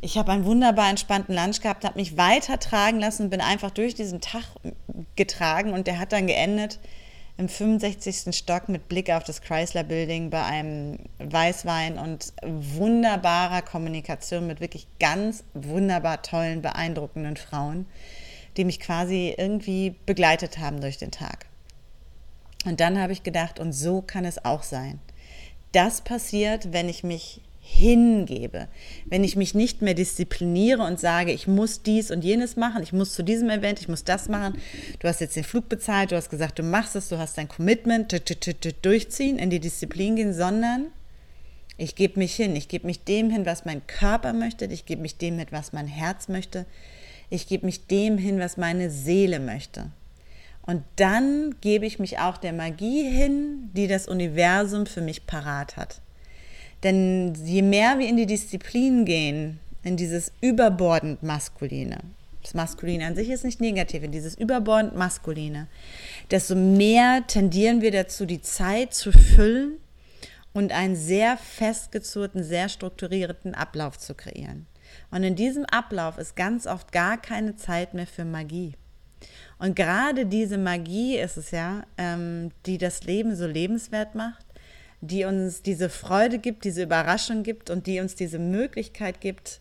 Ich 0.00 0.16
habe 0.16 0.32
einen 0.32 0.44
wunderbar 0.44 0.88
entspannten 0.88 1.34
Lunch 1.34 1.60
gehabt, 1.60 1.84
habe 1.84 1.98
mich 1.98 2.16
weiter 2.16 2.58
tragen 2.58 3.00
lassen 3.00 3.28
bin 3.28 3.40
einfach 3.40 3.70
durch 3.70 3.94
diesen 3.94 4.20
Tag 4.20 4.44
getragen 5.16 5.72
und 5.72 5.86
der 5.86 5.98
hat 5.98 6.12
dann 6.12 6.26
geendet 6.26 6.78
im 7.40 7.48
65. 7.48 8.34
Stock 8.36 8.68
mit 8.68 8.88
Blick 8.88 9.10
auf 9.10 9.24
das 9.24 9.40
Chrysler 9.40 9.82
Building 9.82 10.28
bei 10.28 10.44
einem 10.44 10.98
Weißwein 11.18 11.98
und 11.98 12.34
wunderbarer 12.42 13.62
Kommunikation 13.62 14.46
mit 14.46 14.60
wirklich 14.60 14.86
ganz 15.00 15.42
wunderbar 15.54 16.22
tollen, 16.22 16.60
beeindruckenden 16.60 17.36
Frauen, 17.38 17.86
die 18.56 18.64
mich 18.64 18.80
quasi 18.80 19.34
irgendwie 19.36 19.94
begleitet 20.06 20.58
haben 20.58 20.80
durch 20.80 20.98
den 20.98 21.10
Tag. 21.10 21.46
Und 22.64 22.80
dann 22.80 22.98
habe 22.98 23.12
ich 23.12 23.22
gedacht, 23.22 23.58
und 23.58 23.72
so 23.72 24.02
kann 24.02 24.24
es 24.24 24.44
auch 24.44 24.62
sein. 24.62 25.00
Das 25.72 26.02
passiert, 26.02 26.72
wenn 26.72 26.88
ich 26.88 27.04
mich 27.04 27.40
hingebe, 27.62 28.68
wenn 29.06 29.22
ich 29.22 29.36
mich 29.36 29.54
nicht 29.54 29.80
mehr 29.80 29.94
diszipliniere 29.94 30.82
und 30.82 30.98
sage, 30.98 31.30
ich 31.30 31.46
muss 31.46 31.82
dies 31.82 32.10
und 32.10 32.24
jenes 32.24 32.56
machen, 32.56 32.82
ich 32.82 32.92
muss 32.92 33.14
zu 33.14 33.22
diesem 33.22 33.48
Event, 33.48 33.80
ich 33.80 33.88
muss 33.88 34.02
das 34.02 34.28
machen. 34.28 34.58
Du 34.98 35.06
hast 35.06 35.20
jetzt 35.20 35.36
den 35.36 35.44
Flug 35.44 35.68
bezahlt, 35.68 36.10
du 36.10 36.16
hast 36.16 36.30
gesagt, 36.30 36.58
du 36.58 36.62
machst 36.62 36.96
es, 36.96 37.08
du 37.08 37.18
hast 37.18 37.38
dein 37.38 37.48
Commitment, 37.48 38.12
durchziehen, 38.82 39.38
in 39.38 39.50
die 39.50 39.60
Disziplin 39.60 40.16
gehen, 40.16 40.34
sondern 40.34 40.86
ich 41.76 41.94
gebe 41.94 42.18
mich 42.18 42.34
hin, 42.34 42.56
ich 42.56 42.68
gebe 42.68 42.86
mich 42.86 43.04
dem 43.04 43.30
hin, 43.30 43.46
was 43.46 43.64
mein 43.64 43.86
Körper 43.86 44.32
möchte, 44.32 44.64
ich 44.66 44.84
gebe 44.84 45.02
mich 45.02 45.16
dem 45.16 45.38
hin, 45.38 45.46
was 45.50 45.72
mein 45.72 45.86
Herz 45.86 46.28
möchte, 46.28 46.66
ich 47.30 47.46
gebe 47.46 47.66
mich 47.66 47.86
dem 47.86 48.18
hin, 48.18 48.38
was 48.38 48.56
meine 48.56 48.90
Seele 48.90 49.38
möchte. 49.38 49.90
Und 50.62 50.82
dann 50.96 51.54
gebe 51.60 51.86
ich 51.86 51.98
mich 51.98 52.18
auch 52.18 52.36
der 52.36 52.52
Magie 52.52 53.08
hin, 53.08 53.70
die 53.72 53.86
das 53.86 54.06
Universum 54.06 54.86
für 54.86 55.00
mich 55.00 55.26
parat 55.26 55.76
hat. 55.76 56.00
Denn 56.82 57.34
je 57.44 57.62
mehr 57.62 57.98
wir 57.98 58.08
in 58.08 58.16
die 58.16 58.26
Disziplin 58.26 59.04
gehen, 59.04 59.60
in 59.82 59.96
dieses 59.96 60.32
überbordend 60.40 61.22
Maskuline, 61.22 61.98
das 62.42 62.54
Maskuline 62.54 63.06
an 63.06 63.14
sich 63.14 63.28
ist 63.30 63.44
nicht 63.44 63.60
negativ, 63.60 64.02
in 64.02 64.12
dieses 64.12 64.36
überbordend 64.36 64.96
Maskuline, 64.96 65.68
desto 66.30 66.54
mehr 66.54 67.26
tendieren 67.26 67.82
wir 67.82 67.90
dazu, 67.90 68.24
die 68.24 68.40
Zeit 68.40 68.94
zu 68.94 69.12
füllen 69.12 69.78
und 70.52 70.72
einen 70.72 70.96
sehr 70.96 71.36
festgezurrten, 71.36 72.42
sehr 72.42 72.68
strukturierten 72.68 73.54
Ablauf 73.54 73.98
zu 73.98 74.14
kreieren. 74.14 74.66
Und 75.10 75.24
in 75.24 75.34
diesem 75.34 75.64
Ablauf 75.64 76.18
ist 76.18 76.36
ganz 76.36 76.66
oft 76.66 76.92
gar 76.92 77.20
keine 77.20 77.56
Zeit 77.56 77.94
mehr 77.94 78.06
für 78.06 78.24
Magie. 78.24 78.74
Und 79.58 79.76
gerade 79.76 80.26
diese 80.26 80.56
Magie 80.56 81.18
ist 81.18 81.36
es 81.36 81.50
ja, 81.50 81.82
ähm, 81.98 82.52
die 82.66 82.78
das 82.78 83.04
Leben 83.04 83.34
so 83.36 83.46
lebenswert 83.46 84.14
macht 84.14 84.44
die 85.00 85.24
uns 85.24 85.62
diese 85.62 85.88
Freude 85.88 86.38
gibt, 86.38 86.64
diese 86.64 86.82
Überraschung 86.82 87.42
gibt 87.42 87.70
und 87.70 87.86
die 87.86 88.00
uns 88.00 88.14
diese 88.14 88.38
Möglichkeit 88.38 89.20
gibt, 89.20 89.60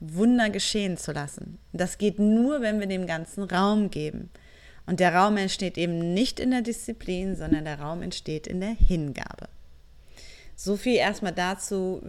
Wunder 0.00 0.50
geschehen 0.50 0.96
zu 0.96 1.12
lassen. 1.12 1.58
Das 1.72 1.98
geht 1.98 2.18
nur, 2.18 2.60
wenn 2.60 2.80
wir 2.80 2.86
dem 2.86 3.06
ganzen 3.06 3.44
Raum 3.44 3.90
geben. 3.90 4.30
Und 4.86 5.00
der 5.00 5.14
Raum 5.14 5.36
entsteht 5.36 5.76
eben 5.76 6.14
nicht 6.14 6.40
in 6.40 6.50
der 6.50 6.62
Disziplin, 6.62 7.36
sondern 7.36 7.64
der 7.64 7.80
Raum 7.80 8.02
entsteht 8.02 8.46
in 8.46 8.60
der 8.60 8.70
Hingabe. 8.70 9.48
So 10.56 10.76
viel 10.76 10.96
erstmal 10.96 11.32
dazu, 11.32 12.02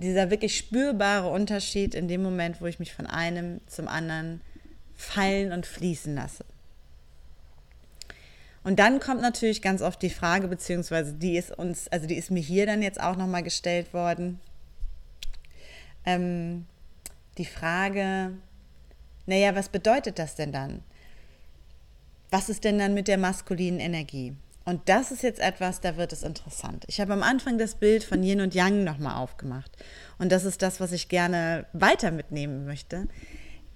dieser 0.00 0.30
wirklich 0.30 0.56
spürbare 0.56 1.28
Unterschied 1.28 1.94
in 1.94 2.08
dem 2.08 2.22
Moment, 2.22 2.60
wo 2.60 2.66
ich 2.66 2.78
mich 2.78 2.92
von 2.92 3.06
einem 3.06 3.60
zum 3.66 3.88
anderen 3.88 4.40
fallen 4.96 5.52
und 5.52 5.66
fließen 5.66 6.14
lasse. 6.14 6.44
Und 8.62 8.78
dann 8.78 8.98
kommt 8.98 9.20
natürlich 9.20 9.60
ganz 9.60 9.82
oft 9.82 10.00
die 10.00 10.10
Frage, 10.10 10.48
beziehungsweise 10.48 11.12
die 11.12 11.36
ist 11.36 11.50
uns, 11.50 11.88
also 11.88 12.06
die 12.06 12.14
ist 12.14 12.30
mir 12.30 12.40
hier 12.40 12.64
dann 12.64 12.82
jetzt 12.82 13.00
auch 13.00 13.16
nochmal 13.16 13.42
gestellt 13.42 13.92
worden. 13.92 14.40
Ähm, 16.06 16.64
die 17.36 17.44
Frage, 17.44 18.32
naja, 19.26 19.54
was 19.54 19.68
bedeutet 19.68 20.18
das 20.18 20.34
denn 20.34 20.52
dann? 20.52 20.82
Was 22.30 22.48
ist 22.48 22.64
denn 22.64 22.78
dann 22.78 22.94
mit 22.94 23.06
der 23.06 23.18
maskulinen 23.18 23.80
Energie? 23.80 24.34
Und 24.64 24.88
das 24.88 25.10
ist 25.10 25.22
jetzt 25.22 25.40
etwas, 25.40 25.80
da 25.80 25.96
wird 25.96 26.12
es 26.12 26.22
interessant. 26.22 26.84
Ich 26.88 27.00
habe 27.00 27.12
am 27.12 27.22
Anfang 27.22 27.58
das 27.58 27.74
Bild 27.74 28.02
von 28.02 28.22
Yin 28.22 28.40
und 28.40 28.54
Yang 28.54 28.84
nochmal 28.84 29.16
aufgemacht. 29.16 29.70
Und 30.18 30.32
das 30.32 30.44
ist 30.44 30.62
das, 30.62 30.80
was 30.80 30.92
ich 30.92 31.08
gerne 31.08 31.66
weiter 31.72 32.10
mitnehmen 32.10 32.64
möchte. 32.64 33.08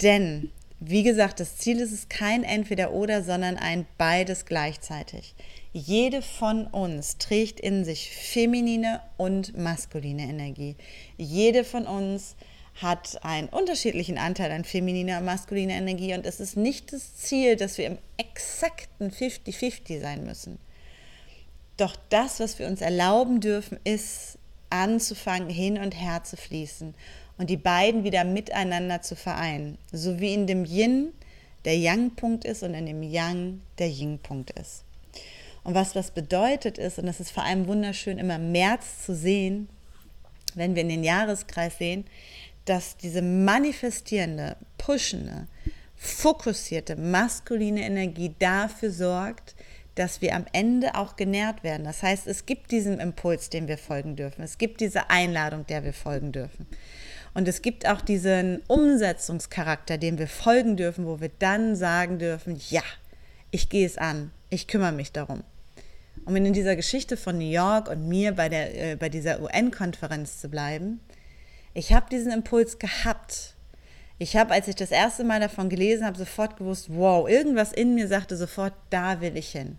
Denn 0.00 0.50
wie 0.80 1.02
gesagt, 1.02 1.40
das 1.40 1.56
Ziel 1.56 1.80
ist 1.80 1.92
es 1.92 2.08
kein 2.08 2.44
Entweder-Oder, 2.44 3.24
sondern 3.24 3.56
ein 3.56 3.86
beides 3.98 4.46
gleichzeitig. 4.46 5.34
Jede 5.72 6.22
von 6.22 6.66
uns 6.66 7.18
trägt 7.18 7.58
in 7.58 7.84
sich 7.84 8.10
feminine 8.10 9.00
und 9.16 9.56
maskuline 9.58 10.22
Energie. 10.22 10.76
Jede 11.16 11.64
von 11.64 11.86
uns 11.86 12.36
hat 12.80 13.24
einen 13.24 13.48
unterschiedlichen 13.48 14.18
Anteil 14.18 14.52
an 14.52 14.64
femininer 14.64 15.18
und 15.18 15.24
maskuliner 15.24 15.74
Energie 15.74 16.14
und 16.14 16.24
es 16.24 16.38
ist 16.38 16.56
nicht 16.56 16.92
das 16.92 17.16
Ziel, 17.16 17.56
dass 17.56 17.76
wir 17.76 17.86
im 17.86 17.98
exakten 18.16 19.10
50-50 19.10 20.00
sein 20.00 20.24
müssen. 20.24 20.58
Doch 21.78 21.96
das, 22.10 22.40
was 22.40 22.58
wir 22.58 22.66
uns 22.66 22.82
erlauben 22.82 23.40
dürfen, 23.40 23.78
ist 23.84 24.36
anzufangen, 24.68 25.48
hin 25.48 25.78
und 25.78 25.92
her 25.92 26.22
zu 26.24 26.36
fließen 26.36 26.94
und 27.38 27.48
die 27.48 27.56
beiden 27.56 28.04
wieder 28.04 28.24
miteinander 28.24 29.00
zu 29.00 29.16
vereinen. 29.16 29.78
So 29.92 30.20
wie 30.20 30.34
in 30.34 30.46
dem 30.46 30.64
Yin 30.64 31.12
der 31.64 31.78
Yang-Punkt 31.78 32.44
ist 32.44 32.62
und 32.62 32.74
in 32.74 32.86
dem 32.86 33.02
Yang 33.02 33.60
der 33.78 33.88
Yin-Punkt 33.88 34.50
ist. 34.50 34.84
Und 35.64 35.74
was 35.74 35.92
das 35.92 36.10
bedeutet 36.10 36.78
ist, 36.78 36.98
und 36.98 37.06
das 37.06 37.20
ist 37.20 37.30
vor 37.30 37.44
allem 37.44 37.66
wunderschön 37.66 38.18
immer 38.18 38.36
im 38.36 38.52
März 38.52 39.04
zu 39.06 39.14
sehen, 39.14 39.68
wenn 40.54 40.74
wir 40.74 40.82
in 40.82 40.88
den 40.88 41.04
Jahreskreis 41.04 41.78
sehen, 41.78 42.04
dass 42.64 42.96
diese 42.96 43.22
manifestierende, 43.22 44.56
pushende, 44.78 45.46
fokussierte, 45.96 46.96
maskuline 46.96 47.82
Energie 47.82 48.34
dafür 48.38 48.90
sorgt, 48.90 49.54
dass 49.98 50.22
wir 50.22 50.34
am 50.36 50.46
Ende 50.52 50.94
auch 50.94 51.16
genährt 51.16 51.64
werden. 51.64 51.84
Das 51.84 52.02
heißt, 52.02 52.26
es 52.26 52.46
gibt 52.46 52.70
diesen 52.70 53.00
Impuls, 53.00 53.50
dem 53.50 53.66
wir 53.66 53.78
folgen 53.78 54.14
dürfen. 54.16 54.42
Es 54.42 54.58
gibt 54.58 54.80
diese 54.80 55.10
Einladung, 55.10 55.66
der 55.66 55.84
wir 55.84 55.92
folgen 55.92 56.32
dürfen. 56.32 56.66
Und 57.34 57.48
es 57.48 57.62
gibt 57.62 57.86
auch 57.86 58.00
diesen 58.00 58.62
Umsetzungscharakter, 58.68 59.98
dem 59.98 60.18
wir 60.18 60.28
folgen 60.28 60.76
dürfen, 60.76 61.06
wo 61.06 61.20
wir 61.20 61.30
dann 61.38 61.76
sagen 61.76 62.18
dürfen, 62.18 62.60
ja, 62.70 62.82
ich 63.50 63.68
gehe 63.68 63.86
es 63.86 63.98
an, 63.98 64.30
ich 64.50 64.66
kümmere 64.66 64.92
mich 64.92 65.12
darum. 65.12 65.42
Um 66.24 66.36
in 66.36 66.52
dieser 66.52 66.76
Geschichte 66.76 67.16
von 67.16 67.38
New 67.38 67.50
York 67.50 67.88
und 67.88 68.08
mir 68.08 68.32
bei, 68.32 68.48
der, 68.48 68.92
äh, 68.92 68.96
bei 68.96 69.08
dieser 69.08 69.40
UN-Konferenz 69.40 70.40
zu 70.40 70.48
bleiben, 70.48 71.00
ich 71.74 71.92
habe 71.92 72.10
diesen 72.10 72.32
Impuls 72.32 72.78
gehabt. 72.78 73.54
Ich 74.18 74.36
habe, 74.36 74.52
als 74.52 74.68
ich 74.68 74.74
das 74.74 74.90
erste 74.90 75.24
Mal 75.24 75.40
davon 75.40 75.68
gelesen 75.68 76.04
habe, 76.04 76.18
sofort 76.18 76.56
gewusst, 76.56 76.86
wow, 76.90 77.28
irgendwas 77.28 77.72
in 77.72 77.94
mir 77.94 78.08
sagte 78.08 78.36
sofort, 78.36 78.74
da 78.90 79.20
will 79.20 79.36
ich 79.36 79.50
hin. 79.50 79.78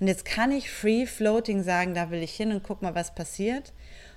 Und 0.00 0.08
jetzt 0.08 0.24
kann 0.24 0.50
ich 0.52 0.70
free 0.70 1.06
floating 1.06 1.62
sagen, 1.62 1.94
da 1.94 2.10
will 2.10 2.22
ich 2.22 2.34
hin 2.34 2.52
und 2.52 2.62
guck 2.62 2.82
mal, 2.82 2.94
was 2.94 3.14
passiert. 3.14 3.72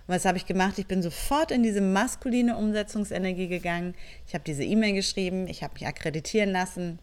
Und 0.08 0.16
was 0.16 0.26
habe 0.26 0.38
ich 0.38 0.46
gemacht? 0.46 0.80
Ich 0.80 0.88
bin 0.88 1.04
sofort 1.04 1.52
in 1.52 1.64
diese 1.64 1.82
maskuline 1.82 2.58
Umsetzungsenergie 2.58 3.48
gegangen. 3.48 3.94
Ich 4.28 4.34
habe 4.34 4.44
diese 4.44 4.64
E-Mail 4.64 4.94
geschrieben, 4.94 5.48
ich 5.48 5.64
habe 5.64 5.74
mich 5.76 5.86
akkreditieren 5.86 6.52
lassen, 6.52 7.00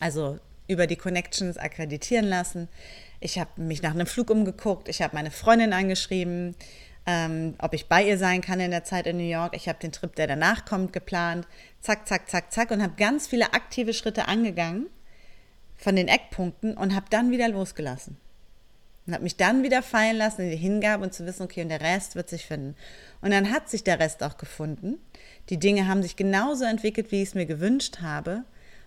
also 0.00 0.38
über 0.68 0.86
die 0.86 0.96
Connections 0.96 1.58
akkreditieren 1.58 2.26
lassen. 2.26 2.68
Ich 3.20 3.38
habe 3.38 3.50
mich 3.60 3.82
nach 3.82 3.92
einem 3.92 4.06
Flug 4.06 4.30
umgeguckt, 4.30 4.88
ich 4.88 5.00
habe 5.00 5.14
meine 5.14 5.30
Freundin 5.30 5.72
angeschrieben, 5.72 6.56
ähm, 7.06 7.54
ob 7.58 7.72
ich 7.72 7.86
bei 7.86 8.02
ihr 8.02 8.18
sein 8.18 8.40
kann 8.40 8.58
in 8.58 8.72
der 8.72 8.82
Zeit 8.82 9.06
in 9.06 9.16
New 9.16 9.22
York. 9.22 9.54
Ich 9.54 9.68
habe 9.68 9.78
den 9.78 9.92
Trip, 9.92 10.12
der 10.16 10.26
danach 10.26 10.64
kommt, 10.64 10.92
geplant. 10.92 11.46
Zack, 11.80 12.08
zack, 12.08 12.28
zack, 12.28 12.52
zack 12.52 12.72
und 12.72 12.82
habe 12.82 12.94
ganz 12.96 13.28
viele 13.28 13.54
aktive 13.54 13.94
Schritte 13.94 14.26
angegangen 14.26 14.88
von 15.76 15.96
den 15.96 16.08
Eckpunkten 16.08 16.76
und 16.76 16.94
habe 16.94 17.06
dann 17.10 17.30
wieder 17.30 17.48
losgelassen. 17.48 18.16
Und 19.06 19.12
habe 19.12 19.22
mich 19.22 19.36
dann 19.36 19.62
wieder 19.62 19.82
fallen 19.82 20.16
lassen 20.16 20.42
in 20.42 20.50
die 20.50 20.56
Hingabe 20.56 21.04
und 21.04 21.14
zu 21.14 21.24
wissen, 21.26 21.44
okay, 21.44 21.62
und 21.62 21.68
der 21.68 21.80
Rest 21.80 22.16
wird 22.16 22.28
sich 22.28 22.44
finden. 22.44 22.74
Und 23.20 23.30
dann 23.30 23.52
hat 23.52 23.68
sich 23.68 23.84
der 23.84 24.00
Rest 24.00 24.22
auch 24.22 24.36
gefunden. 24.36 24.98
Die 25.48 25.58
Dinge 25.58 25.86
haben 25.86 26.02
sich 26.02 26.16
genauso 26.16 26.64
entwickelt, 26.64 27.12
wie 27.12 27.22
ich 27.22 27.28
es 27.28 27.34
mir 27.34 27.46
gewünscht 27.46 27.98
habe. 28.00 28.42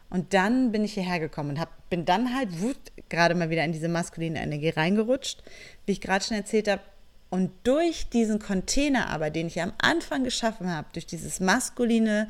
Und 0.10 0.34
dann 0.34 0.72
bin 0.72 0.84
ich 0.84 0.93
hierher 0.93 1.19
gekommen 1.19 1.51
und 1.51 1.60
hab, 1.60 1.89
bin 1.89 2.03
dann 2.03 2.36
halt 2.36 2.62
wut, 2.62 2.77
gerade 3.10 3.36
mal 3.36 3.50
wieder 3.50 3.63
in 3.63 3.72
diese 3.72 3.88
maskuline 3.88 4.41
Energie 4.41 4.69
reingerutscht, 4.69 5.43
wie 5.86 5.93
ich 5.93 6.01
gerade 6.01 6.25
schon 6.25 6.38
erzählt 6.38 6.67
habe. 6.67 6.81
Und 7.29 7.51
durch 7.63 8.10
diesen 8.10 8.39
Container 8.39 9.10
aber, 9.10 9.29
den 9.29 9.48
ich 9.48 9.62
am 9.62 9.72
Anfang 9.77 10.24
geschaffen 10.24 10.74
habe, 10.74 10.88
durch 10.93 11.05
dieses 11.05 11.39
maskuline 11.39 12.29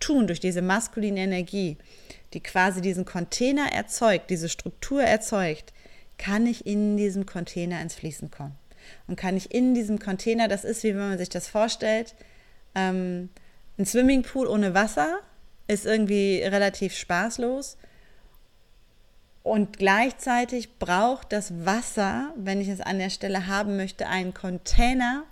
Tun, 0.00 0.26
durch 0.26 0.40
diese 0.40 0.62
maskuline 0.62 1.20
Energie, 1.20 1.76
die 2.34 2.40
quasi 2.40 2.80
diesen 2.80 3.04
Container 3.04 3.72
erzeugt, 3.72 4.30
diese 4.30 4.48
Struktur 4.48 5.02
erzeugt, 5.02 5.72
kann 6.18 6.46
ich 6.46 6.66
in 6.66 6.96
diesem 6.96 7.26
Container 7.26 7.80
ins 7.80 7.94
Fließen 7.94 8.30
kommen. 8.30 8.56
Und 9.06 9.16
kann 9.16 9.36
ich 9.36 9.54
in 9.54 9.74
diesem 9.74 9.98
Container, 9.98 10.48
das 10.48 10.64
ist 10.64 10.82
wie 10.82 10.90
wenn 10.90 11.10
man 11.10 11.18
sich 11.18 11.28
das 11.28 11.48
vorstellt, 11.48 12.14
ähm, 12.74 13.30
ein 13.78 13.86
Swimmingpool 13.86 14.46
ohne 14.46 14.74
Wasser 14.74 15.20
ist 15.68 15.86
irgendwie 15.86 16.42
relativ 16.42 16.94
spaßlos. 16.96 17.76
Und 19.42 19.78
gleichzeitig 19.78 20.78
braucht 20.78 21.32
das 21.32 21.64
Wasser, 21.64 22.34
wenn 22.36 22.60
ich 22.60 22.68
es 22.68 22.80
an 22.80 22.98
der 22.98 23.10
Stelle 23.10 23.46
haben 23.46 23.76
möchte, 23.76 24.08
einen 24.08 24.34
Container, 24.34 25.24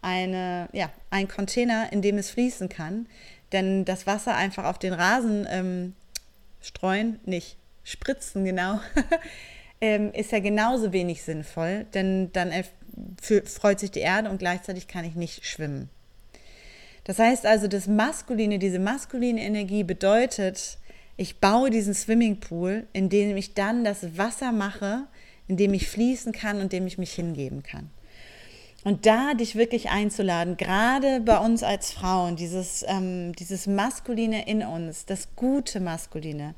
eine, 0.00 0.68
ja, 0.72 0.90
ein 1.10 1.28
Container, 1.28 1.92
in 1.92 2.00
dem 2.00 2.18
es 2.18 2.30
fließen 2.30 2.68
kann. 2.68 3.06
Denn 3.52 3.84
das 3.84 4.06
Wasser 4.06 4.36
einfach 4.36 4.64
auf 4.64 4.78
den 4.78 4.92
Rasen 4.92 5.46
ähm, 5.50 5.94
streuen, 6.60 7.20
nicht 7.24 7.56
spritzen, 7.84 8.44
genau, 8.44 8.80
ähm, 9.80 10.12
ist 10.12 10.32
ja 10.32 10.40
genauso 10.40 10.92
wenig 10.92 11.22
sinnvoll, 11.22 11.86
denn 11.94 12.32
dann 12.32 12.52
freut 13.44 13.80
sich 13.80 13.90
die 13.90 14.00
Erde 14.00 14.30
und 14.30 14.38
gleichzeitig 14.38 14.88
kann 14.88 15.04
ich 15.04 15.14
nicht 15.14 15.46
schwimmen. 15.46 15.88
Das 17.04 17.18
heißt 17.18 17.46
also, 17.46 17.68
das 17.68 17.86
Maskuline, 17.86 18.58
diese 18.58 18.78
maskuline 18.78 19.40
Energie 19.40 19.82
bedeutet, 19.82 20.78
ich 21.16 21.40
baue 21.40 21.70
diesen 21.70 21.94
Swimmingpool, 21.94 22.86
in 22.92 23.08
dem 23.08 23.36
ich 23.36 23.54
dann 23.54 23.82
das 23.82 24.18
Wasser 24.18 24.52
mache, 24.52 25.06
in 25.46 25.56
dem 25.56 25.72
ich 25.74 25.88
fließen 25.88 26.32
kann 26.32 26.60
und 26.60 26.72
dem 26.72 26.86
ich 26.86 26.98
mich 26.98 27.12
hingeben 27.12 27.62
kann. 27.62 27.90
Und 28.84 29.06
da 29.06 29.34
dich 29.34 29.56
wirklich 29.56 29.90
einzuladen, 29.90 30.56
gerade 30.56 31.20
bei 31.20 31.38
uns 31.38 31.62
als 31.62 31.92
Frauen, 31.92 32.36
dieses, 32.36 32.84
ähm, 32.86 33.34
dieses 33.34 33.66
Maskuline 33.66 34.46
in 34.46 34.62
uns, 34.62 35.04
das 35.04 35.34
gute 35.34 35.80
Maskuline 35.80 36.54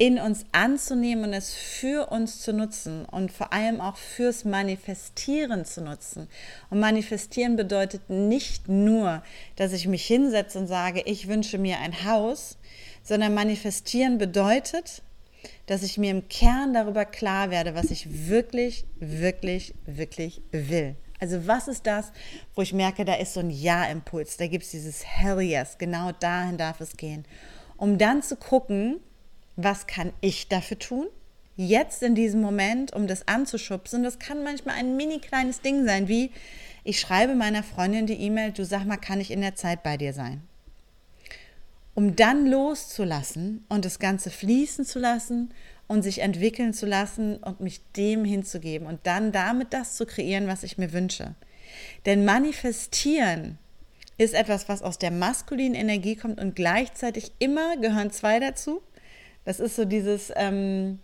in 0.00 0.18
uns 0.18 0.46
anzunehmen 0.52 1.24
und 1.24 1.34
es 1.34 1.52
für 1.52 2.10
uns 2.10 2.40
zu 2.40 2.54
nutzen 2.54 3.04
und 3.04 3.30
vor 3.30 3.52
allem 3.52 3.82
auch 3.82 3.98
fürs 3.98 4.46
Manifestieren 4.46 5.66
zu 5.66 5.82
nutzen. 5.82 6.26
Und 6.70 6.80
manifestieren 6.80 7.54
bedeutet 7.54 8.08
nicht 8.08 8.66
nur, 8.66 9.22
dass 9.56 9.74
ich 9.74 9.86
mich 9.86 10.06
hinsetze 10.06 10.58
und 10.58 10.68
sage, 10.68 11.02
ich 11.04 11.28
wünsche 11.28 11.58
mir 11.58 11.80
ein 11.80 12.04
Haus, 12.06 12.56
sondern 13.02 13.34
manifestieren 13.34 14.16
bedeutet, 14.16 15.02
dass 15.66 15.82
ich 15.82 15.98
mir 15.98 16.12
im 16.12 16.28
Kern 16.28 16.72
darüber 16.72 17.04
klar 17.04 17.50
werde, 17.50 17.74
was 17.74 17.90
ich 17.90 18.28
wirklich, 18.28 18.86
wirklich, 19.00 19.74
wirklich 19.84 20.40
will. 20.50 20.96
Also 21.20 21.46
was 21.46 21.68
ist 21.68 21.86
das, 21.86 22.12
wo 22.54 22.62
ich 22.62 22.72
merke, 22.72 23.04
da 23.04 23.14
ist 23.14 23.34
so 23.34 23.40
ein 23.40 23.50
Ja-Impuls, 23.50 24.38
da 24.38 24.46
gibt 24.46 24.64
es 24.64 24.70
dieses 24.70 25.04
Hell 25.04 25.40
Yes, 25.40 25.76
genau 25.78 26.12
dahin 26.12 26.56
darf 26.56 26.80
es 26.80 26.96
gehen. 26.96 27.24
Um 27.76 27.98
dann 27.98 28.22
zu 28.22 28.36
gucken, 28.36 29.00
was 29.56 29.86
kann 29.86 30.12
ich 30.20 30.48
dafür 30.48 30.78
tun? 30.78 31.06
Jetzt 31.56 32.02
in 32.02 32.14
diesem 32.14 32.40
Moment, 32.40 32.94
um 32.94 33.06
das 33.06 33.28
anzuschubsen. 33.28 34.02
Das 34.02 34.18
kann 34.18 34.42
manchmal 34.42 34.76
ein 34.76 34.96
mini 34.96 35.18
kleines 35.18 35.60
Ding 35.60 35.84
sein, 35.84 36.08
wie 36.08 36.30
ich 36.84 36.98
schreibe 36.98 37.34
meiner 37.34 37.62
Freundin 37.62 38.06
die 38.06 38.14
E-Mail, 38.14 38.52
du 38.52 38.64
sag 38.64 38.86
mal, 38.86 38.96
kann 38.96 39.20
ich 39.20 39.30
in 39.30 39.42
der 39.42 39.54
Zeit 39.54 39.82
bei 39.82 39.98
dir 39.98 40.14
sein? 40.14 40.42
Um 42.00 42.16
dann 42.16 42.46
loszulassen 42.46 43.66
und 43.68 43.84
das 43.84 43.98
Ganze 43.98 44.30
fließen 44.30 44.86
zu 44.86 44.98
lassen 44.98 45.52
und 45.86 46.00
sich 46.00 46.20
entwickeln 46.22 46.72
zu 46.72 46.86
lassen 46.86 47.36
und 47.36 47.60
mich 47.60 47.82
dem 47.94 48.24
hinzugeben 48.24 48.86
und 48.86 49.00
dann 49.02 49.32
damit 49.32 49.74
das 49.74 49.96
zu 49.96 50.06
kreieren, 50.06 50.46
was 50.46 50.62
ich 50.62 50.78
mir 50.78 50.94
wünsche. 50.94 51.34
Denn 52.06 52.24
manifestieren 52.24 53.58
ist 54.16 54.32
etwas, 54.32 54.66
was 54.66 54.80
aus 54.80 54.96
der 54.96 55.10
maskulinen 55.10 55.74
Energie 55.74 56.16
kommt 56.16 56.40
und 56.40 56.56
gleichzeitig 56.56 57.32
immer 57.38 57.76
gehören 57.76 58.10
zwei 58.10 58.40
dazu. 58.40 58.80
Das 59.44 59.60
ist 59.60 59.76
so 59.76 59.84
dieses, 59.84 60.32
ähm, 60.36 61.00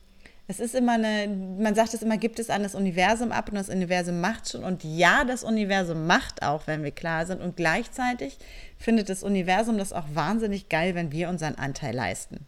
es 0.48 0.60
ist 0.60 0.74
immer 0.76 0.92
eine, 0.92 1.28
man 1.28 1.74
sagt 1.74 1.92
es 1.94 2.02
immer, 2.02 2.18
gibt 2.18 2.38
es 2.38 2.50
an 2.50 2.62
das 2.62 2.76
Universum 2.76 3.32
ab 3.32 3.48
und 3.48 3.56
das 3.56 3.68
Universum 3.68 4.20
macht 4.20 4.48
schon. 4.48 4.62
Und 4.62 4.84
ja, 4.84 5.24
das 5.24 5.42
Universum 5.42 6.06
macht 6.06 6.42
auch, 6.42 6.66
wenn 6.66 6.84
wir 6.84 6.92
klar 6.92 7.26
sind. 7.26 7.40
Und 7.42 7.56
gleichzeitig 7.56 8.38
findet 8.78 9.08
das 9.08 9.24
Universum 9.24 9.76
das 9.76 9.92
auch 9.92 10.04
wahnsinnig 10.14 10.68
geil, 10.68 10.94
wenn 10.94 11.10
wir 11.10 11.28
unseren 11.28 11.56
Anteil 11.56 11.94
leisten 11.94 12.46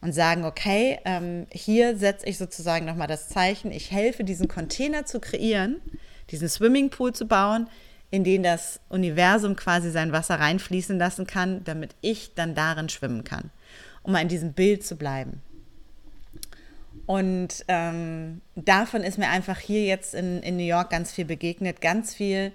und 0.00 0.12
sagen, 0.12 0.44
okay, 0.44 1.00
ähm, 1.06 1.46
hier 1.50 1.96
setze 1.96 2.26
ich 2.26 2.36
sozusagen 2.38 2.84
nochmal 2.84 3.08
das 3.08 3.28
Zeichen, 3.28 3.72
ich 3.72 3.90
helfe, 3.90 4.24
diesen 4.24 4.46
Container 4.46 5.06
zu 5.06 5.18
kreieren, 5.18 5.80
diesen 6.30 6.48
Swimmingpool 6.48 7.14
zu 7.14 7.26
bauen, 7.26 7.68
in 8.10 8.24
den 8.24 8.42
das 8.42 8.80
Universum 8.88 9.56
quasi 9.56 9.90
sein 9.90 10.12
Wasser 10.12 10.38
reinfließen 10.38 10.98
lassen 10.98 11.26
kann, 11.26 11.64
damit 11.64 11.94
ich 12.00 12.34
dann 12.34 12.54
darin 12.54 12.88
schwimmen 12.88 13.24
kann, 13.24 13.50
um 14.02 14.14
in 14.14 14.28
diesem 14.28 14.52
Bild 14.52 14.84
zu 14.84 14.96
bleiben. 14.96 15.42
Und 17.08 17.64
ähm, 17.68 18.42
davon 18.54 19.02
ist 19.02 19.16
mir 19.16 19.30
einfach 19.30 19.58
hier 19.58 19.82
jetzt 19.82 20.12
in, 20.12 20.42
in 20.42 20.58
New 20.58 20.66
York 20.66 20.90
ganz 20.90 21.10
viel 21.10 21.24
begegnet, 21.24 21.80
ganz 21.80 22.14
viel 22.14 22.52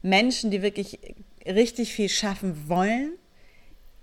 Menschen, 0.00 0.50
die 0.50 0.62
wirklich 0.62 0.98
richtig 1.46 1.92
viel 1.92 2.08
schaffen 2.08 2.66
wollen, 2.66 3.12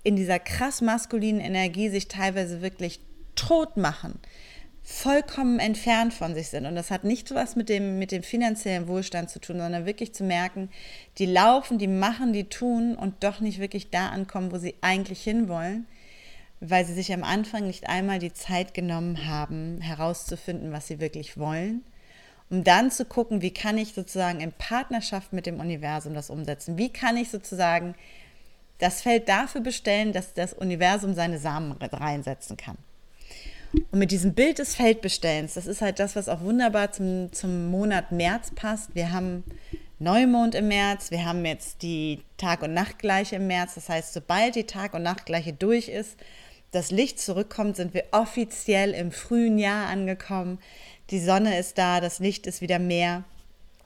in 0.03 0.15
dieser 0.15 0.37
krass 0.37 0.81
maskulinen 0.81 1.41
Energie 1.41 1.89
sich 1.89 2.07
teilweise 2.07 2.61
wirklich 2.61 2.99
tot 3.33 3.75
machen, 3.75 4.19
vollkommen 4.83 5.57
entfernt 5.57 6.13
von 6.13 6.35
sich 6.35 6.49
sind. 6.49 6.67
Und 6.67 6.75
das 6.75 6.91
hat 6.91 7.03
nicht 7.03 7.27
so 7.27 7.33
was 7.33 7.55
mit 7.55 7.67
dem, 7.67 7.97
mit 7.97 8.11
dem 8.11 8.21
finanziellen 8.21 8.87
Wohlstand 8.87 9.31
zu 9.31 9.39
tun, 9.39 9.57
sondern 9.57 9.87
wirklich 9.87 10.13
zu 10.13 10.23
merken, 10.23 10.69
die 11.17 11.25
laufen, 11.25 11.79
die 11.79 11.87
machen, 11.87 12.33
die 12.33 12.43
tun 12.43 12.95
und 12.95 13.23
doch 13.23 13.39
nicht 13.39 13.59
wirklich 13.59 13.89
da 13.89 14.09
ankommen, 14.09 14.51
wo 14.51 14.59
sie 14.59 14.75
eigentlich 14.81 15.23
hinwollen, 15.23 15.87
weil 16.59 16.85
sie 16.85 16.93
sich 16.93 17.13
am 17.13 17.23
Anfang 17.23 17.67
nicht 17.67 17.87
einmal 17.87 18.19
die 18.19 18.33
Zeit 18.33 18.73
genommen 18.73 19.27
haben, 19.27 19.81
herauszufinden, 19.81 20.71
was 20.71 20.87
sie 20.87 20.99
wirklich 20.99 21.37
wollen 21.37 21.83
um 22.49 22.63
dann 22.63 22.91
zu 22.91 23.03
gucken, 23.03 23.41
wie 23.41 23.51
kann 23.51 23.77
ich 23.77 23.93
sozusagen 23.93 24.39
in 24.39 24.53
Partnerschaft 24.53 25.33
mit 25.33 25.45
dem 25.45 25.59
Universum 25.59 26.13
das 26.13 26.29
umsetzen? 26.29 26.77
Wie 26.77 26.87
kann 26.87 27.17
ich 27.17 27.29
sozusagen 27.29 27.93
das 28.79 29.01
Feld 29.01 29.27
dafür 29.27 29.61
bestellen, 29.61 30.13
dass 30.13 30.33
das 30.33 30.53
Universum 30.53 31.13
seine 31.13 31.39
Samen 31.39 31.71
reinsetzen 31.71 32.57
kann. 32.57 32.77
Und 33.91 33.99
mit 33.99 34.11
diesem 34.11 34.33
Bild 34.33 34.59
des 34.59 34.75
Feldbestellens, 34.75 35.55
das 35.55 35.67
ist 35.67 35.81
halt 35.81 35.99
das, 35.99 36.15
was 36.15 36.29
auch 36.29 36.41
wunderbar 36.41 36.91
zum, 36.91 37.31
zum 37.33 37.69
Monat 37.69 38.11
März 38.11 38.51
passt. 38.55 38.95
Wir 38.95 39.11
haben 39.11 39.43
Neumond 39.99 40.55
im 40.55 40.67
März, 40.67 41.11
wir 41.11 41.25
haben 41.25 41.43
jetzt 41.45 41.81
die 41.81 42.21
Tag- 42.37 42.61
und 42.61 42.73
Nachtgleiche 42.73 43.37
im 43.37 43.47
März. 43.47 43.75
Das 43.75 43.89
heißt, 43.89 44.13
sobald 44.13 44.55
die 44.55 44.65
Tag- 44.65 44.93
und 44.93 45.03
Nachtgleiche 45.03 45.53
durch 45.53 45.89
ist, 45.89 46.15
das 46.71 46.91
Licht 46.91 47.19
zurückkommt, 47.19 47.75
sind 47.75 47.93
wir 47.93 48.05
offiziell 48.11 48.91
im 48.91 49.11
frühen 49.11 49.57
Jahr 49.57 49.87
angekommen. 49.87 50.59
Die 51.09 51.19
Sonne 51.19 51.57
ist 51.57 51.77
da, 51.77 52.01
das 52.01 52.19
Licht 52.19 52.47
ist 52.47 52.61
wieder 52.61 52.79
mehr. 52.79 53.23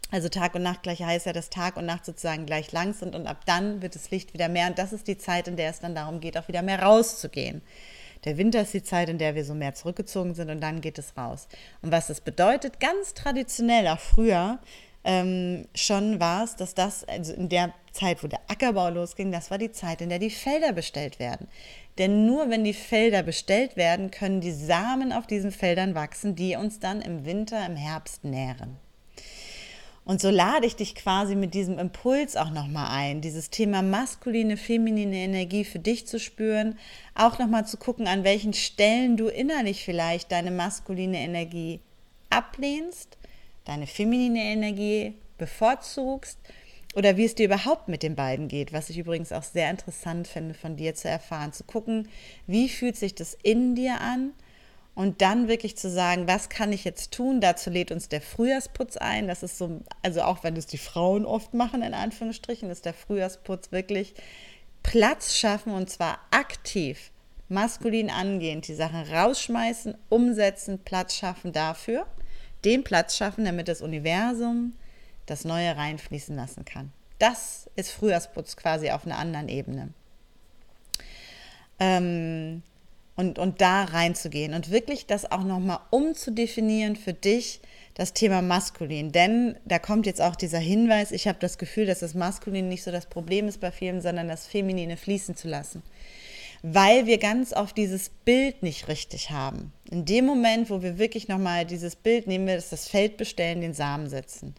Also 0.10 0.28
Tag 0.28 0.56
und 0.56 0.63
Nacht 0.63 0.84
gleich 0.84 1.02
heißt 1.02 1.26
ja, 1.26 1.34
dass 1.34 1.50
Tag 1.50 1.78
und 1.78 1.86
Nacht 1.86 2.06
sozusagen 2.06 2.46
gleich 2.46 2.72
lang 2.74 2.94
sind 2.94 3.15
und 3.15 3.28
ab 3.28 3.46
dann 3.46 3.82
wird 3.82 3.96
das 3.96 4.12
Licht 4.12 4.34
wieder 4.34 4.50
mehr 4.50 4.67
und 4.67 4.78
das 4.78 4.91
ist 4.91 5.08
die 5.08 5.17
Zeit, 5.17 5.48
in 5.48 5.56
der 5.56 5.70
es 5.70 5.80
dann 5.80 5.96
darum 5.96 6.20
geht, 6.20 6.38
auch 6.38 6.50
wieder 6.50 6.62
mehr 6.62 6.82
rauszugehen. 6.82 7.62
Der 8.26 8.38
Winter 8.38 8.62
ist 8.62 8.74
die 8.74 8.84
Zeit, 8.84 9.10
in 9.10 9.17
der 9.17 9.36
wir 9.36 9.46
so 9.46 9.54
mehr 9.54 9.74
zurückgezogen 9.74 10.36
sind 10.36 10.50
und 10.50 10.62
dann 10.62 10.82
geht 10.82 11.00
es 11.00 11.17
raus. 11.17 11.48
Und 11.82 11.91
was 11.91 12.08
das 12.08 12.22
bedeutet, 12.22 12.80
ganz 12.80 13.13
traditionell, 13.13 13.88
auch 13.88 14.00
früher 14.00 14.60
ähm, 15.04 15.67
schon 15.74 16.20
war 16.20 16.44
es, 16.44 16.56
dass 16.56 16.76
das, 16.76 17.04
also 17.06 17.34
in 17.34 17.50
der 17.50 17.74
Zeit, 17.91 18.23
wo 18.23 18.27
der 18.27 18.41
Ackerbau 18.47 18.89
losging, 18.89 19.32
das 19.32 19.51
war 19.51 19.58
die 19.58 19.71
Zeit, 19.71 20.01
in 20.01 20.10
der 20.10 20.19
die 20.19 20.30
Felder 20.30 20.73
bestellt 20.73 21.19
werden. 21.19 21.47
Denn 21.97 22.25
nur 22.25 22.49
wenn 22.49 22.63
die 22.63 22.73
Felder 22.73 23.23
bestellt 23.23 23.75
werden, 23.75 24.12
können 24.12 24.41
die 24.41 24.51
Samen 24.51 25.12
auf 25.12 25.27
diesen 25.27 25.51
Feldern 25.51 25.95
wachsen, 25.95 26.36
die 26.36 26.56
uns 26.56 26.80
dann 26.80 27.01
im 27.01 27.25
Winter, 27.25 27.65
im 27.65 27.75
Herbst 27.75 28.23
nähren. 28.23 28.77
Und 30.04 30.19
so 30.19 30.30
lade 30.30 30.65
ich 30.65 30.75
dich 30.75 30.95
quasi 30.95 31.36
mit 31.36 31.54
diesem 31.54 31.77
Impuls 31.77 32.36
auch 32.36 32.49
nochmal 32.49 32.88
ein, 32.89 33.21
dieses 33.21 33.51
Thema 33.51 33.84
maskuline, 33.84 34.58
feminine 34.58 35.17
Energie 35.17 35.63
für 35.63 35.80
dich 35.80 36.08
zu 36.08 36.19
spüren, 36.19 36.77
auch 37.13 37.38
nochmal 37.38 37.67
zu 37.67 37.77
gucken, 37.77 38.08
an 38.08 38.23
welchen 38.23 38.54
Stellen 38.54 39.15
du 39.15 39.27
innerlich 39.27 39.86
vielleicht 39.86 40.32
deine 40.32 40.49
maskuline 40.49 41.19
Energie 41.19 41.82
ablehnst, 42.32 43.17
deine 43.65 43.86
feminine 43.86 44.41
Energie 44.41 45.13
bevorzugst 45.38 46.39
oder 46.95 47.17
wie 47.17 47.25
es 47.25 47.36
dir 47.36 47.45
überhaupt 47.45 47.88
mit 47.88 48.04
den 48.04 48.15
beiden 48.15 48.47
geht, 48.47 48.73
was 48.73 48.89
ich 48.89 48.97
übrigens 48.97 49.32
auch 49.32 49.43
sehr 49.43 49.69
interessant 49.69 50.27
finde 50.27 50.54
von 50.54 50.75
dir 50.75 50.93
zu 50.95 51.08
erfahren, 51.08 51.54
zu 51.54 51.63
gucken, 51.63 52.10
wie 52.47 52.69
fühlt 52.69 52.97
sich 52.97 53.15
das 53.15 53.38
in 53.43 53.75
dir 53.75 54.01
an 54.01 54.32
und 54.93 55.21
dann 55.21 55.47
wirklich 55.47 55.77
zu 55.77 55.89
sagen, 55.89 56.27
was 56.27 56.49
kann 56.49 56.73
ich 56.73 56.84
jetzt 56.84 57.12
tun? 57.13 57.39
Dazu 57.39 57.69
lädt 57.69 57.91
uns 57.91 58.10
der 58.10 58.21
Frühjahrsputz 58.21 58.97
ein. 58.97 59.27
Das 59.27 59.41
ist 59.41 59.58
so, 59.58 59.82
also 60.01 60.21
auch 60.23 60.43
wenn 60.43 60.58
es 60.58 60.67
die 60.67 60.77
Frauen 60.77 61.25
oft 61.25 61.54
machen, 61.54 61.82
in 61.82 61.93
Anführungsstrichen, 61.93 62.69
ist 62.69 62.86
der 62.86 62.93
Frühjahrsputz 62.93 63.71
wirklich 63.71 64.13
Platz 64.84 65.38
schaffen 65.38 65.73
und 65.73 65.89
zwar 65.89 66.19
aktiv, 66.32 67.12
maskulin 67.47 68.10
angehend, 68.10 68.67
die 68.67 68.73
Sachen 68.73 69.01
rausschmeißen, 69.04 69.95
umsetzen, 70.10 70.80
Platz 70.84 71.15
schaffen 71.15 71.54
dafür, 71.54 72.06
den 72.65 72.84
Platz 72.84 73.15
schaffen, 73.15 73.45
damit 73.45 73.69
das 73.69 73.82
Universum 73.82 74.73
das 75.25 75.45
Neue 75.45 75.75
reinfließen 75.75 76.36
lassen 76.36 76.65
kann. 76.65 76.91
Das 77.19 77.69
ist 77.75 77.91
Frühjahrsputz 77.91 78.57
quasi 78.57 78.91
auf 78.91 79.05
einer 79.05 79.17
anderen 79.17 79.47
Ebene. 79.47 79.89
Ähm, 81.79 82.63
und, 83.15 83.38
und 83.38 83.62
da 83.62 83.84
reinzugehen 83.84 84.53
und 84.53 84.71
wirklich 84.71 85.05
das 85.05 85.31
auch 85.31 85.43
nochmal 85.43 85.79
umzudefinieren 85.91 86.95
für 86.95 87.13
dich, 87.13 87.62
das 87.93 88.13
Thema 88.13 88.41
Maskulin. 88.41 89.12
Denn 89.12 89.57
da 89.65 89.77
kommt 89.77 90.05
jetzt 90.05 90.21
auch 90.21 90.36
dieser 90.36 90.60
Hinweis, 90.60 91.12
ich 91.12 91.27
habe 91.27 91.38
das 91.39 91.57
Gefühl, 91.57 91.86
dass 91.86 91.99
das 91.99 92.13
Maskulin 92.13 92.67
nicht 92.67 92.84
so 92.84 92.91
das 92.91 93.05
Problem 93.05 93.47
ist 93.47 93.60
bei 93.60 93.71
vielen, 93.71 94.01
sondern 94.01 94.27
das 94.27 94.47
Feminine 94.47 94.97
fließen 94.97 95.36
zu 95.36 95.47
lassen. 95.47 95.84
Weil 96.63 97.05
wir 97.05 97.17
ganz 97.17 97.53
oft 97.53 97.75
dieses 97.75 98.10
Bild 98.10 98.63
nicht 98.63 98.88
richtig 98.88 99.31
haben. 99.31 99.73
In 99.89 100.05
dem 100.05 100.25
Moment, 100.25 100.69
wo 100.69 100.81
wir 100.81 100.97
wirklich 100.97 101.27
nochmal 101.27 101.65
dieses 101.65 101.95
Bild 101.95 102.27
nehmen, 102.27 102.47
wir 102.47 102.55
das, 102.55 102.69
das 102.69 102.88
Feld 102.88 103.17
bestellen, 103.17 103.62
den 103.62 103.73
Samen 103.73 104.10
setzen. 104.10 104.55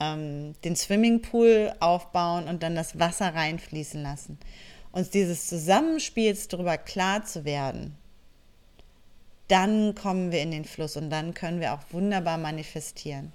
Ähm, 0.00 0.54
den 0.64 0.76
Swimmingpool 0.76 1.74
aufbauen 1.80 2.48
und 2.48 2.62
dann 2.62 2.74
das 2.74 2.98
Wasser 2.98 3.34
reinfließen 3.34 4.02
lassen. 4.02 4.38
Uns 4.92 5.10
dieses 5.10 5.48
Zusammenspiels 5.48 6.48
darüber 6.48 6.78
klar 6.78 7.24
zu 7.24 7.44
werden, 7.44 7.96
dann 9.48 9.94
kommen 9.94 10.30
wir 10.30 10.42
in 10.42 10.50
den 10.50 10.64
Fluss 10.64 10.96
und 10.96 11.10
dann 11.10 11.34
können 11.34 11.60
wir 11.60 11.74
auch 11.74 11.82
wunderbar 11.90 12.38
manifestieren. 12.38 13.32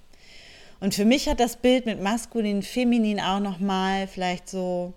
Und 0.79 0.93
für 0.93 1.05
mich 1.05 1.27
hat 1.27 1.39
das 1.39 1.55
Bild 1.57 1.85
mit 1.85 2.01
maskulin, 2.01 2.61
feminin 2.61 3.19
auch 3.19 3.39
nochmal 3.39 4.07
vielleicht 4.07 4.49
so, 4.49 4.93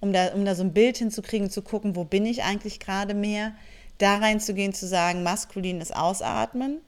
um 0.00 0.12
da, 0.12 0.34
um 0.34 0.44
da 0.44 0.54
so 0.54 0.62
ein 0.62 0.72
Bild 0.72 0.98
hinzukriegen, 0.98 1.48
zu 1.48 1.62
gucken, 1.62 1.96
wo 1.96 2.04
bin 2.04 2.26
ich 2.26 2.42
eigentlich 2.42 2.80
gerade 2.80 3.14
mehr, 3.14 3.54
da 3.98 4.16
reinzugehen, 4.16 4.74
zu 4.74 4.86
sagen, 4.86 5.22
maskulin 5.22 5.80
ist 5.80 5.94
ausatmen. 5.94 6.80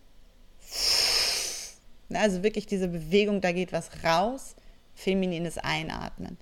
Also 2.13 2.43
wirklich 2.43 2.67
diese 2.67 2.89
Bewegung, 2.89 3.41
da 3.41 3.53
geht 3.53 3.73
was 3.73 3.91
raus, 4.03 4.57
feminin 4.95 5.45
ist 5.45 5.63
einatmen. 5.63 6.39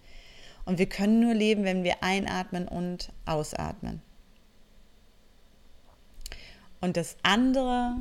Und 0.64 0.78
wir 0.78 0.86
können 0.86 1.20
nur 1.20 1.34
leben, 1.34 1.64
wenn 1.64 1.84
wir 1.84 2.02
einatmen 2.02 2.66
und 2.68 3.12
ausatmen. 3.24 4.02
Und 6.80 6.96
das 6.96 7.16
andere, 7.22 7.96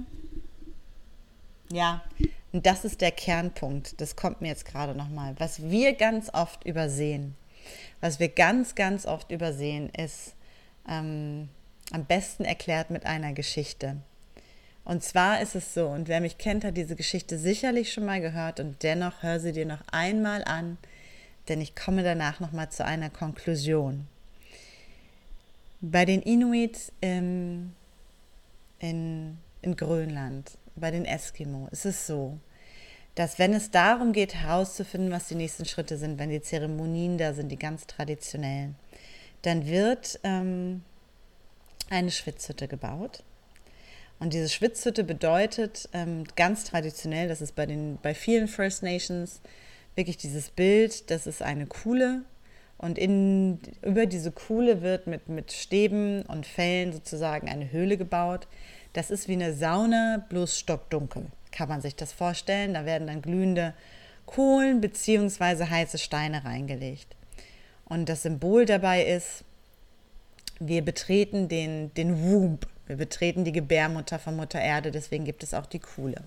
ja, 1.72 2.04
das 2.52 2.86
ist 2.86 3.02
der 3.02 3.12
Kernpunkt, 3.12 4.00
das 4.00 4.16
kommt 4.16 4.42
mir 4.42 4.50
jetzt 4.50 4.66
gerade 4.66 4.96
nochmal. 4.96 5.36
Was 5.38 5.62
wir 5.70 5.94
ganz 5.94 6.30
oft 6.34 6.66
übersehen, 6.66 7.36
was 8.02 8.20
wir 8.20 8.30
ganz, 8.30 8.76
ganz 8.76 9.06
oft 9.06 9.32
übersehen, 9.32 9.90
ist 9.90 10.36
ähm, 10.88 11.50
am 11.92 12.06
besten 12.06 12.46
erklärt 12.46 12.90
mit 12.90 13.06
einer 13.06 13.34
Geschichte. 13.34 13.98
Und 14.86 15.04
zwar 15.04 15.42
ist 15.42 15.56
es 15.56 15.74
so, 15.74 15.88
und 15.88 16.08
wer 16.08 16.22
mich 16.22 16.38
kennt, 16.38 16.64
hat 16.64 16.78
diese 16.78 16.96
Geschichte 16.96 17.40
sicherlich 17.40 17.92
schon 17.92 18.06
mal 18.06 18.22
gehört 18.22 18.60
und 18.60 18.84
dennoch 18.84 19.24
hör 19.24 19.40
sie 19.40 19.52
dir 19.52 19.66
noch 19.66 19.82
einmal 19.92 20.44
an, 20.44 20.78
denn 21.50 21.60
ich 21.60 21.76
komme 21.76 22.04
danach 22.04 22.40
nochmal 22.40 22.70
zu 22.70 22.86
einer 22.86 23.10
Konklusion. 23.10 24.08
Bei 25.82 26.06
den 26.06 26.22
Inuit 26.22 26.92
ähm, 27.02 27.74
in, 28.80 29.38
in 29.64 29.76
Grönland, 29.76 30.52
bei 30.76 30.92
den 30.92 31.06
Eskimo, 31.06 31.68
ist 31.72 31.86
es 31.86 32.06
so, 32.06 32.38
dass 33.16 33.40
wenn 33.40 33.54
es 33.54 33.72
darum 33.72 34.14
geht, 34.14 34.36
herauszufinden, 34.36 35.12
was 35.12 35.28
die 35.28 35.36
nächsten 35.36 35.66
Schritte 35.66 35.98
sind, 35.98 36.20
wenn 36.20 36.30
die 36.30 36.42
Zeremonien 36.42 37.18
da 37.18 37.34
sind, 37.34 37.50
die 37.50 37.58
ganz 37.58 37.88
traditionellen, 37.88 38.76
dann 39.42 39.66
wird 39.66 40.20
ähm, 40.24 40.84
eine 41.90 42.12
Schwitzhütte 42.12 42.68
gebaut. 42.68 43.24
Und 44.20 44.34
diese 44.34 44.50
Schwitzhütte 44.50 45.04
bedeutet 45.04 45.90
ähm, 45.94 46.24
ganz 46.36 46.64
traditionell, 46.64 47.28
das 47.28 47.42
ist 47.42 47.56
bei, 47.56 47.66
den, 47.66 48.00
bei 48.02 48.14
vielen 48.14 48.48
First 48.48 48.82
Nations 48.82 49.42
wirklich 49.96 50.18
dieses 50.18 50.50
Bild, 50.50 51.10
das 51.12 51.28
ist 51.28 51.42
eine 51.42 51.68
Kuhle 51.68 52.24
und 52.78 52.98
in, 52.98 53.60
über 53.82 54.06
diese 54.06 54.32
Kuhle 54.32 54.82
wird 54.82 55.08
mit, 55.08 55.30
mit 55.30 55.52
Stäben 55.52 56.24
und 56.24 56.46
Fellen 56.46 56.92
sozusagen 56.92 57.50
eine 57.50 57.72
Höhle 57.72 57.98
gebaut. 57.98 58.48
Das 58.94 59.12
ist 59.12 59.28
wie 59.28 59.34
eine 59.34 59.54
Sauna, 59.54 60.26
bloß 60.30 60.60
stockdunkel. 60.60 61.28
Kann 61.52 61.70
man 61.70 61.82
sich 61.82 61.96
das 61.96 62.12
vorstellen? 62.12 62.74
Da 62.74 62.86
werden 62.86 63.08
dann 63.08 63.22
glühende 63.22 63.74
Kohlen 64.26 64.82
bzw. 64.82 65.66
heiße 65.66 65.98
Steine 65.98 66.44
reingelegt. 66.44 67.16
Und 67.86 68.10
das 68.10 68.24
Symbol 68.24 68.66
dabei 68.66 69.06
ist, 69.06 69.46
wir 70.60 70.84
betreten 70.84 71.48
den, 71.48 71.94
den 71.94 72.30
Womb, 72.30 72.68
wir 72.88 72.98
betreten 72.98 73.44
die 73.44 73.52
Gebärmutter 73.52 74.20
von 74.20 74.36
Mutter 74.36 74.62
Erde, 74.62 74.92
deswegen 74.92 75.26
gibt 75.26 75.44
es 75.44 75.54
auch 75.54 75.66
die 75.66 75.80
Kuhle. 75.80 76.24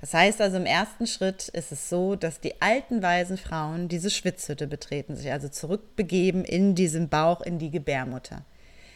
Das 0.00 0.14
heißt 0.14 0.40
also, 0.40 0.56
im 0.56 0.66
ersten 0.66 1.06
Schritt 1.06 1.48
ist 1.48 1.72
es 1.72 1.90
so, 1.90 2.16
dass 2.16 2.40
die 2.40 2.60
alten 2.62 3.02
weisen 3.02 3.36
Frauen 3.36 3.88
diese 3.88 4.10
Schwitzhütte 4.10 4.66
betreten, 4.66 5.14
sich 5.14 5.30
also 5.30 5.48
zurückbegeben 5.48 6.44
in 6.44 6.74
diesen 6.74 7.08
Bauch, 7.08 7.42
in 7.42 7.58
die 7.58 7.70
Gebärmutter, 7.70 8.42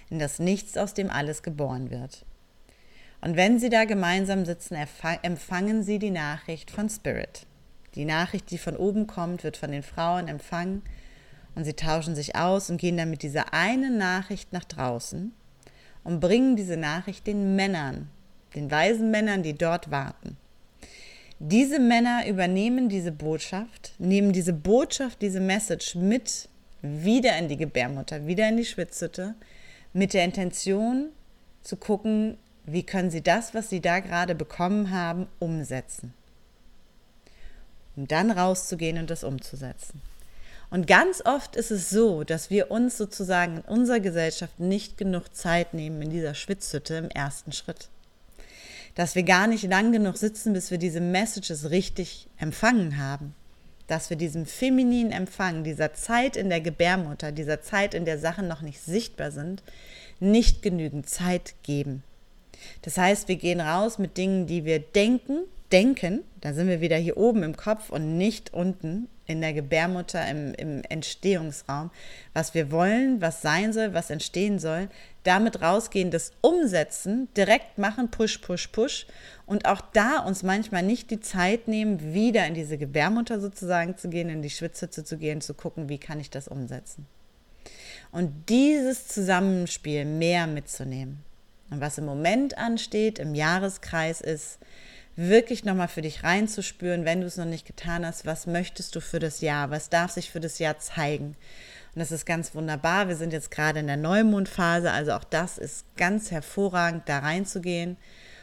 in 0.09 0.19
das 0.19 0.39
Nichts, 0.39 0.79
aus 0.79 0.95
dem 0.95 1.11
alles 1.11 1.43
geboren 1.43 1.91
wird. 1.91 2.25
Und 3.21 3.37
wenn 3.37 3.59
sie 3.59 3.71
da 3.71 3.85
gemeinsam 3.85 4.45
sitzen, 4.45 4.77
empfangen 5.23 5.83
sie 5.83 5.99
die 5.99 6.11
Nachricht 6.11 6.71
von 6.71 6.89
Spirit. 6.89 7.47
Die 7.95 8.05
Nachricht, 8.05 8.51
die 8.51 8.59
von 8.59 8.77
oben 8.77 9.07
kommt, 9.07 9.45
wird 9.45 9.57
von 9.57 9.73
den 9.73 9.83
Frauen 9.83 10.27
empfangen 10.27 10.83
und 11.55 11.65
sie 11.65 11.75
tauschen 11.75 12.15
sich 12.15 12.35
aus 12.35 12.69
und 12.71 12.79
gehen 12.79 12.97
dann 12.97 13.11
mit 13.11 13.23
dieser 13.23 13.53
einen 13.53 13.99
Nachricht 13.99 14.53
nach 14.53 14.65
draußen 14.65 15.33
und 16.05 16.21
bringen 16.21 16.55
diese 16.55 16.77
Nachricht 16.77 17.27
den 17.27 17.57
Männern, 17.57 18.09
den 18.55 18.71
weisen 18.71 19.11
Männern, 19.11 19.43
die 19.43 19.55
dort 19.55 19.91
warten. 19.91 20.37
Diese 21.41 21.81
Männer 21.81 22.27
übernehmen 22.29 22.89
diese 22.89 23.11
Botschaft, 23.11 23.95
nehmen 23.99 24.33
diese 24.33 24.53
Botschaft, 24.53 25.21
diese 25.21 25.41
Message 25.41 25.95
mit 25.97 26.49
wieder 26.81 27.37
in 27.39 27.49
die 27.49 27.57
Gebärmutter, 27.57 28.27
wieder 28.27 28.49
in 28.49 28.57
die 28.57 28.65
Schwitzhütte, 28.65 29.35
mit 29.93 30.15
der 30.15 30.25
Intention 30.25 31.09
zu 31.63 31.77
gucken, 31.77 32.37
wie 32.67 32.83
können 32.83 33.11
sie 33.11 33.23
das, 33.23 33.55
was 33.55 33.69
sie 33.69 33.81
da 33.81 34.01
gerade 34.01 34.35
bekommen 34.35 34.91
haben, 34.91 35.27
umsetzen. 35.39 36.15
Um 37.97 38.09
dann 38.09 38.31
rauszugehen 38.31 38.99
und 38.99 39.11
das 39.11 39.25
umzusetzen. 39.25 40.01
Und 40.75 40.89
ganz 40.89 41.23
oft 41.25 41.55
ist 41.55 41.71
es 41.71 41.89
so, 41.89 42.25
dass 42.25 42.51
wir 42.51 42.73
uns 42.73 42.99
sozusagen 42.99 43.59
in 43.59 43.63
unserer 43.63 44.01
Gesellschaft 44.01 44.59
nicht 44.59 44.99
genug 44.99 45.33
Zeit 45.33 45.73
nehmen 45.73 46.03
in 46.03 46.11
dieser 46.11 46.35
Schwitzhütte 46.35 46.97
im 46.97 47.11
ersten 47.11 47.53
Schritt 47.53 47.89
dass 48.95 49.15
wir 49.15 49.25
gar 49.25 49.47
nicht 49.47 49.65
lang 49.65 49.93
genug 49.93 50.17
sitzen, 50.17 50.53
bis 50.53 50.71
wir 50.71 50.79
diese 50.79 51.01
Messages 51.01 51.71
richtig 51.71 52.29
empfangen 52.39 52.99
haben. 52.99 53.35
Dass 53.87 54.09
wir 54.09 54.17
diesem 54.17 54.47
femininen 54.47 55.13
Empfang, 55.13 55.65
dieser 55.65 55.93
Zeit 55.95 56.37
in 56.37 56.49
der 56.49 56.61
Gebärmutter, 56.61 57.33
dieser 57.33 57.61
Zeit, 57.61 57.93
in 57.95 58.05
der 58.05 58.19
Sachen 58.19 58.49
noch 58.49 58.63
nicht 58.63 58.81
sichtbar 58.81 59.31
sind, 59.31 59.63
nicht 60.21 60.63
genügend 60.63 61.09
Zeit 61.09 61.55
geben. 61.63 62.03
Das 62.83 62.97
heißt, 62.97 63.29
wir 63.29 63.37
gehen 63.37 63.61
raus 63.61 63.99
mit 63.99 64.17
Dingen, 64.17 64.47
die 64.47 64.65
wir 64.65 64.79
denken, 64.79 65.41
denken, 65.71 66.23
da 66.41 66.55
sind 66.55 66.69
wir 66.69 66.81
wieder 66.81 66.97
hier 66.97 67.17
oben 67.17 67.43
im 67.43 67.57
Kopf 67.57 67.91
und 67.91 68.17
nicht 68.17 68.55
unten 68.55 69.09
in 69.27 69.41
der 69.41 69.53
Gebärmutter 69.53 70.27
im, 70.29 70.55
im 70.55 70.83
Entstehungsraum, 70.89 71.91
was 72.33 72.55
wir 72.55 72.71
wollen, 72.71 73.21
was 73.21 73.43
sein 73.43 73.73
soll, 73.73 73.95
was 73.95 74.11
entstehen 74.11 74.59
soll, 74.59 74.89
damit 75.23 75.63
rausgehen, 75.63 76.11
das 76.11 76.33
umsetzen, 76.43 77.29
direkt 77.37 77.79
machen, 77.79 78.11
push, 78.11 78.39
push, 78.39 78.69
push 78.69 79.07
und 79.47 79.67
auch 79.67 79.81
da 79.81 80.19
uns 80.19 80.43
manchmal 80.43 80.83
nicht 80.83 81.11
die 81.11 81.21
Zeit 81.21 81.69
nehmen, 81.69 82.13
wieder 82.13 82.47
in 82.47 82.55
diese 82.55 82.77
Gebärmutter 82.77 83.41
sozusagen 83.41 83.97
zu 83.97 84.09
gehen, 84.09 84.29
in 84.29 84.43
die 84.43 84.51
Schwitzhütze 84.51 85.05
zu 85.05 85.17
gehen, 85.17 85.41
zu 85.41 85.55
gucken, 85.55 85.89
wie 85.89 85.99
kann 85.99 86.21
ich 86.21 86.31
das 86.31 86.49
umsetzen. 86.49 87.07
Und 88.13 88.49
dieses 88.49 89.09
Zusammenspiel 89.09 90.05
mehr 90.05 90.47
mitzunehmen. 90.47 91.25
Und 91.71 91.81
was 91.81 91.99
im 91.99 92.05
Moment 92.05 92.59
ansteht, 92.59 93.19
im 93.19 93.35
Jahreskreis 93.35 94.21
ist, 94.21 94.59
wirklich 95.17 95.65
nochmal 95.65 95.89
für 95.89 96.03
dich 96.03 96.25
reinzuspüren, 96.25 97.05
wenn 97.05 97.21
du 97.21 97.27
es 97.27 97.37
noch 97.37 97.45
nicht 97.45 97.67
getan 97.67 98.05
hast, 98.05 98.27
was 98.27 98.47
möchtest 98.47 98.97
du 98.97 99.01
für 99.01 99.19
das 99.19 99.41
Jahr, 99.41 99.71
was 99.71 99.89
darf 99.89 100.11
sich 100.11 100.31
für 100.31 100.41
das 100.41 100.59
Jahr 100.59 100.79
zeigen. 100.79 101.37
Und 101.95 102.01
das 102.01 102.11
ist 102.11 102.27
ganz 102.27 102.55
wunderbar. 102.55 103.09
Wir 103.09 103.17
sind 103.17 103.33
jetzt 103.33 103.51
gerade 103.51 103.81
in 103.81 103.87
der 103.87 103.97
Neumondphase, 103.97 104.91
also 104.91 105.13
auch 105.13 105.25
das 105.25 105.59
ist 105.59 105.85
ganz 105.97 106.31
hervorragend, 106.33 107.09
da 107.09 107.21
reinzugehen 107.21 107.97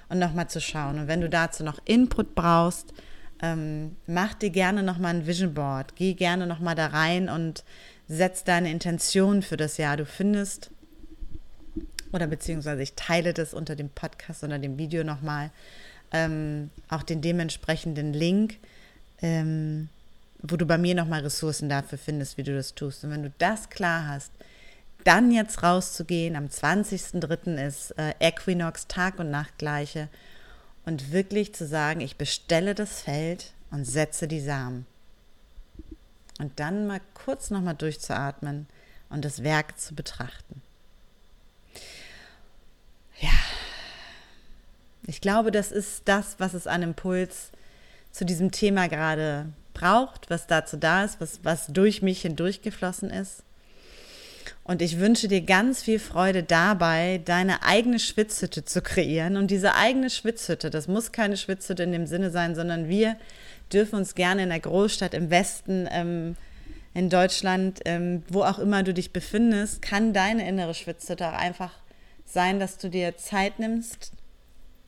und 0.08 0.20
nochmal 0.20 0.50
zu 0.50 0.62
schauen. 0.62 1.00
Und 1.00 1.08
wenn 1.08 1.22
du 1.22 1.30
dazu 1.30 1.64
noch 1.64 1.80
Input 1.86 2.36
brauchst, 2.36 2.94
ähm, 3.42 3.98
mach 4.08 4.34
dir 4.36 4.52
gerne 4.52 4.84
nochmal 4.84 5.16
ein 5.16 5.28
Vision 5.28 5.54
Board. 5.54 5.96
Geh 5.96 6.14
gerne 6.14 6.48
nochmal 6.48 6.76
da 6.76 6.88
rein 6.88 7.28
und 7.28 7.66
setz 8.08 8.44
deine 8.44 8.72
Intention 8.72 9.42
für 9.42 9.58
das 9.58 9.78
Jahr. 9.78 9.98
Du 9.98 10.06
findest, 10.06 10.70
oder 12.14 12.28
beziehungsweise 12.28 12.84
ich 12.84 12.94
teile 12.96 13.34
das 13.34 13.54
unter 13.54 13.76
dem 13.76 13.90
Podcast, 13.90 14.44
oder 14.44 14.60
dem 14.60 14.78
Video 14.78 15.04
nochmal, 15.04 15.52
ähm, 16.12 16.70
auch 16.90 17.04
den 17.04 17.22
dementsprechenden 17.22 18.14
Link, 18.14 18.58
ähm, 19.22 19.90
wo 20.42 20.58
du 20.58 20.66
bei 20.66 20.78
mir 20.78 20.96
nochmal 20.96 21.22
Ressourcen 21.22 21.70
dafür 21.70 21.98
findest, 21.98 22.38
wie 22.38 22.44
du 22.44 22.56
das 22.56 22.74
tust. 22.74 23.04
Und 23.04 23.12
wenn 23.12 23.24
du 23.24 23.32
das 23.38 23.70
klar 23.70 24.08
hast, 24.08 24.32
dann 25.04 25.32
jetzt 25.32 25.64
rauszugehen, 25.64 26.36
am 26.36 26.46
20.03. 26.46 27.66
ist 27.66 27.92
äh, 27.98 28.14
Equinox, 28.20 28.88
Tag 28.88 29.20
und 29.20 29.32
Nacht 29.32 29.58
gleiche, 29.58 30.10
und 30.86 31.12
wirklich 31.12 31.54
zu 31.54 31.68
sagen, 31.68 32.02
ich 32.02 32.18
bestelle 32.18 32.74
das 32.74 33.02
Feld 33.02 33.54
und 33.70 33.86
setze 33.86 34.28
die 34.28 34.42
Samen. 34.42 34.86
Und 36.40 36.60
dann 36.60 36.88
mal 36.88 37.02
kurz 37.14 37.52
nochmal 37.52 37.76
durchzuatmen 37.76 38.68
und 39.10 39.24
das 39.24 39.44
Werk 39.44 39.80
zu 39.80 39.94
betrachten. 39.94 40.62
Ich 45.08 45.22
glaube, 45.22 45.52
das 45.52 45.72
ist 45.72 46.04
das, 46.06 46.36
was 46.38 46.54
es 46.54 46.68
an 46.68 46.84
Impuls 46.84 47.52
zu 48.12 48.26
diesem 48.26 48.52
Thema 48.52 48.88
gerade 48.88 49.48
braucht, 49.74 50.30
was 50.30 50.48
dazu 50.48 50.78
da 50.78 51.04
ist, 51.04 51.20
was, 51.20 51.40
was 51.44 51.68
durch 51.68 52.02
mich 52.02 52.22
hindurchgeflossen 52.22 53.10
ist. 53.10 53.44
Und 54.64 54.82
ich 54.82 55.00
wünsche 55.00 55.28
dir 55.28 55.42
ganz 55.42 55.82
viel 55.82 56.00
Freude 56.00 56.44
dabei, 56.44 57.20
deine 57.26 57.64
eigene 57.64 58.00
Schwitzhütte 58.00 58.64
zu 58.64 58.82
kreieren. 58.82 59.36
Und 59.38 59.50
diese 59.50 59.76
eigene 59.76 60.10
Schwitzhütte, 60.10 60.70
das 60.70 60.88
muss 60.88 61.12
keine 61.12 61.36
Schwitzhütte 61.38 61.84
in 61.84 61.92
dem 61.92 62.06
Sinne 62.06 62.30
sein, 62.30 62.54
sondern 62.54 62.88
wir 62.88 63.18
dürfen 63.74 63.96
uns 63.96 64.14
gerne 64.14 64.44
in 64.44 64.50
der 64.50 64.60
Großstadt 64.60 65.14
im 65.14 65.30
Westen, 65.30 65.88
ähm, 65.92 66.36
in 66.94 67.10
Deutschland, 67.10 67.80
ähm, 67.86 68.24
wo 68.28 68.44
auch 68.44 68.60
immer 68.60 68.84
du 68.84 68.94
dich 68.94 69.14
befindest, 69.14 69.82
kann 69.82 70.14
deine 70.14 70.48
innere 70.48 70.74
Schwitzhütte 70.74 71.28
auch 71.28 71.38
einfach 71.38 71.72
sein, 72.26 72.60
dass 72.60 72.78
du 72.78 72.90
dir 72.90 73.18
Zeit 73.18 73.60
nimmst, 73.60 74.12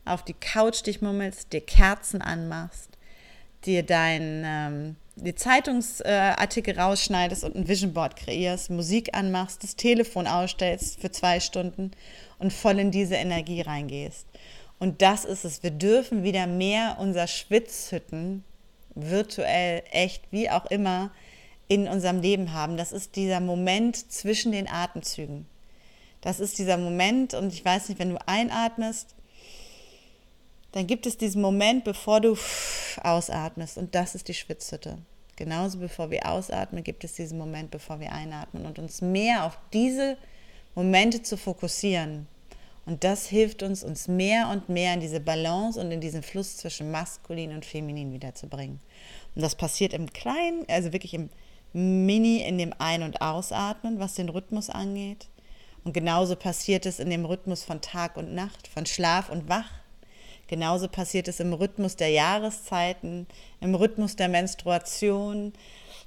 auf 0.04 0.24
die 0.24 0.34
Couch 0.34 0.84
dich 0.86 1.02
mummelst, 1.02 1.52
dir 1.52 1.60
Kerzen 1.60 2.22
anmachst, 2.22 2.90
dir 3.64 3.82
dein 3.82 4.42
ähm, 4.44 4.96
die 5.16 5.34
Zeitungsartikel 5.34 6.78
rausschneidest 6.78 7.44
und 7.44 7.54
ein 7.54 7.68
Vision 7.68 7.92
Board 7.92 8.16
kreierst, 8.16 8.70
Musik 8.70 9.14
anmachst, 9.16 9.62
das 9.62 9.76
Telefon 9.76 10.26
ausstellst 10.26 11.00
für 11.00 11.10
zwei 11.10 11.40
Stunden 11.40 11.92
und 12.38 12.52
voll 12.52 12.78
in 12.78 12.90
diese 12.90 13.14
Energie 13.14 13.60
reingehst. 13.60 14.26
Und 14.78 15.02
das 15.02 15.24
ist 15.24 15.44
es. 15.44 15.62
Wir 15.62 15.70
dürfen 15.70 16.24
wieder 16.24 16.46
mehr 16.46 16.96
unser 16.98 17.26
Schwitzhütten, 17.26 18.44
virtuell, 18.94 19.82
echt, 19.90 20.24
wie 20.30 20.50
auch 20.50 20.66
immer, 20.66 21.10
in 21.68 21.88
unserem 21.88 22.20
Leben 22.20 22.52
haben. 22.52 22.76
Das 22.76 22.92
ist 22.92 23.16
dieser 23.16 23.40
Moment 23.40 24.12
zwischen 24.12 24.52
den 24.52 24.68
Atemzügen. 24.68 25.46
Das 26.20 26.40
ist 26.40 26.58
dieser 26.58 26.76
Moment, 26.76 27.34
und 27.34 27.52
ich 27.52 27.64
weiß 27.64 27.88
nicht, 27.88 27.98
wenn 27.98 28.10
du 28.10 28.18
einatmest, 28.26 29.14
dann 30.74 30.88
gibt 30.88 31.06
es 31.06 31.16
diesen 31.16 31.40
Moment, 31.40 31.84
bevor 31.84 32.20
du 32.20 32.36
ausatmest 33.00 33.78
und 33.78 33.94
das 33.94 34.16
ist 34.16 34.26
die 34.26 34.34
Schwitzhütte. 34.34 34.98
Genauso 35.36 35.78
bevor 35.78 36.10
wir 36.10 36.28
ausatmen, 36.28 36.82
gibt 36.82 37.04
es 37.04 37.14
diesen 37.14 37.38
Moment, 37.38 37.70
bevor 37.70 38.00
wir 38.00 38.10
einatmen 38.10 38.66
und 38.66 38.80
uns 38.80 39.00
mehr 39.00 39.44
auf 39.44 39.56
diese 39.72 40.16
Momente 40.74 41.22
zu 41.22 41.36
fokussieren. 41.36 42.26
Und 42.86 43.04
das 43.04 43.26
hilft 43.26 43.62
uns, 43.62 43.84
uns 43.84 44.08
mehr 44.08 44.48
und 44.48 44.68
mehr 44.68 44.94
in 44.94 45.00
diese 45.00 45.20
Balance 45.20 45.78
und 45.78 45.92
in 45.92 46.00
diesen 46.00 46.24
Fluss 46.24 46.56
zwischen 46.56 46.90
maskulin 46.90 47.52
und 47.52 47.64
feminin 47.64 48.12
wiederzubringen. 48.12 48.80
Und 49.36 49.42
das 49.42 49.54
passiert 49.54 49.92
im 49.92 50.12
Kleinen, 50.12 50.64
also 50.68 50.92
wirklich 50.92 51.14
im 51.14 51.30
Mini, 51.72 52.42
in 52.42 52.58
dem 52.58 52.74
Ein- 52.78 53.04
und 53.04 53.20
Ausatmen, 53.20 54.00
was 54.00 54.14
den 54.14 54.28
Rhythmus 54.28 54.70
angeht. 54.70 55.28
Und 55.84 55.92
genauso 55.92 56.34
passiert 56.34 56.84
es 56.84 56.98
in 56.98 57.10
dem 57.10 57.24
Rhythmus 57.24 57.62
von 57.62 57.80
Tag 57.80 58.16
und 58.16 58.34
Nacht, 58.34 58.66
von 58.66 58.86
Schlaf 58.86 59.30
und 59.30 59.48
Wach 59.48 59.83
Genauso 60.46 60.88
passiert 60.88 61.28
es 61.28 61.40
im 61.40 61.52
Rhythmus 61.52 61.96
der 61.96 62.10
Jahreszeiten, 62.10 63.26
im 63.60 63.74
Rhythmus 63.74 64.16
der 64.16 64.28
Menstruation, 64.28 65.52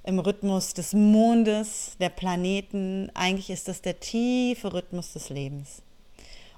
im 0.03 0.19
Rhythmus 0.19 0.73
des 0.73 0.93
Mondes, 0.93 1.97
der 1.99 2.09
Planeten. 2.09 3.11
Eigentlich 3.13 3.49
ist 3.49 3.67
das 3.67 3.81
der 3.81 3.99
tiefe 3.99 4.73
Rhythmus 4.73 5.13
des 5.13 5.29
Lebens. 5.29 5.81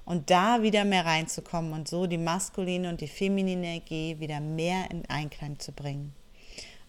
Und 0.04 0.30
da 0.30 0.62
wieder 0.62 0.84
mehr 0.84 1.06
reinzukommen 1.06 1.72
und 1.72 1.88
so 1.88 2.06
die 2.06 2.18
maskuline 2.18 2.88
und 2.88 3.00
die 3.00 3.08
feminine 3.08 3.66
Energie 3.66 4.16
wieder 4.18 4.40
mehr 4.40 4.90
in 4.90 5.04
Einklang 5.08 5.58
zu 5.58 5.72
bringen 5.72 6.12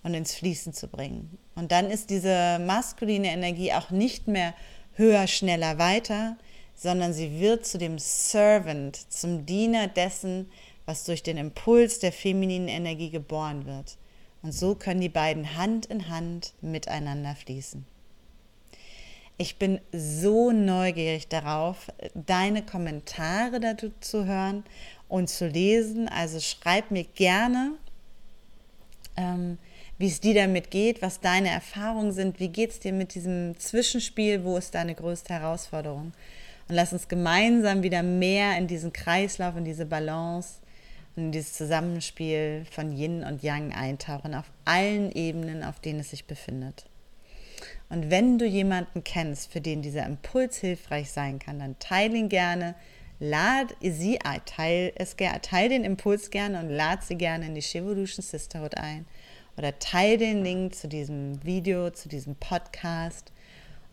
und 0.03 0.13
ins 0.13 0.33
Fließen 0.33 0.73
zu 0.73 0.87
bringen. 0.87 1.37
Und 1.55 1.71
dann 1.71 1.89
ist 1.89 2.09
diese 2.09 2.59
maskuline 2.59 3.31
Energie 3.31 3.73
auch 3.73 3.89
nicht 3.91 4.27
mehr 4.27 4.53
höher, 4.93 5.27
schneller, 5.27 5.77
weiter, 5.77 6.37
sondern 6.75 7.13
sie 7.13 7.39
wird 7.39 7.65
zu 7.65 7.77
dem 7.77 7.99
Servant, 7.99 8.95
zum 9.11 9.45
Diener 9.45 9.87
dessen, 9.87 10.49
was 10.91 11.05
durch 11.05 11.23
den 11.23 11.37
Impuls 11.37 11.99
der 11.99 12.11
femininen 12.11 12.67
Energie 12.67 13.11
geboren 13.11 13.65
wird. 13.65 13.95
Und 14.41 14.51
so 14.51 14.75
können 14.75 14.99
die 14.99 15.07
beiden 15.07 15.55
Hand 15.55 15.85
in 15.85 16.09
Hand 16.09 16.53
miteinander 16.59 17.33
fließen. 17.33 17.85
Ich 19.37 19.55
bin 19.55 19.79
so 19.93 20.51
neugierig 20.51 21.29
darauf, 21.29 21.87
deine 22.13 22.61
Kommentare 22.61 23.61
dazu 23.61 23.93
zu 24.01 24.25
hören 24.25 24.65
und 25.07 25.29
zu 25.29 25.47
lesen. 25.47 26.09
Also 26.09 26.41
schreib 26.41 26.91
mir 26.91 27.05
gerne, 27.05 27.71
ähm, 29.15 29.59
wie 29.97 30.07
es 30.07 30.19
dir 30.19 30.33
damit 30.33 30.71
geht, 30.71 31.01
was 31.01 31.21
deine 31.21 31.51
Erfahrungen 31.51 32.11
sind, 32.11 32.41
wie 32.41 32.49
geht 32.49 32.71
es 32.71 32.79
dir 32.79 32.91
mit 32.91 33.15
diesem 33.15 33.57
Zwischenspiel, 33.57 34.43
wo 34.43 34.57
ist 34.57 34.75
deine 34.75 34.93
größte 34.93 35.33
Herausforderung. 35.35 36.11
Und 36.67 36.75
lass 36.75 36.91
uns 36.91 37.07
gemeinsam 37.07 37.81
wieder 37.81 38.03
mehr 38.03 38.57
in 38.57 38.67
diesen 38.67 38.91
Kreislauf, 38.91 39.55
in 39.55 39.63
diese 39.63 39.85
Balance 39.85 40.60
und 41.15 41.23
in 41.23 41.31
dieses 41.31 41.53
Zusammenspiel 41.53 42.65
von 42.71 42.95
Yin 42.95 43.23
und 43.23 43.43
Yang 43.43 43.73
eintauchen 43.73 44.33
auf 44.33 44.51
allen 44.65 45.11
Ebenen, 45.11 45.63
auf 45.63 45.79
denen 45.79 45.99
es 45.99 46.11
sich 46.11 46.25
befindet. 46.25 46.85
Und 47.89 48.09
wenn 48.09 48.37
du 48.37 48.45
jemanden 48.45 49.03
kennst, 49.03 49.51
für 49.51 49.61
den 49.61 49.81
dieser 49.81 50.05
Impuls 50.05 50.57
hilfreich 50.57 51.11
sein 51.11 51.39
kann, 51.39 51.59
dann 51.59 51.77
teile 51.79 52.17
ihn 52.17 52.29
gerne, 52.29 52.75
lad 53.19 53.75
sie 53.81 54.21
ein, 54.21 54.41
teil, 54.45 54.93
es, 54.95 55.15
teil 55.41 55.69
den 55.69 55.83
Impuls 55.83 56.31
gerne 56.31 56.59
und 56.59 56.69
lad 56.69 57.03
sie 57.03 57.15
gerne 57.15 57.47
in 57.47 57.55
die 57.55 57.61
Shivolution 57.61 58.23
Sisterhood 58.23 58.77
ein 58.77 59.05
oder 59.57 59.77
teile 59.77 60.17
den 60.17 60.43
Link 60.43 60.75
zu 60.75 60.87
diesem 60.87 61.43
Video, 61.43 61.89
zu 61.89 62.07
diesem 62.07 62.35
Podcast. 62.35 63.31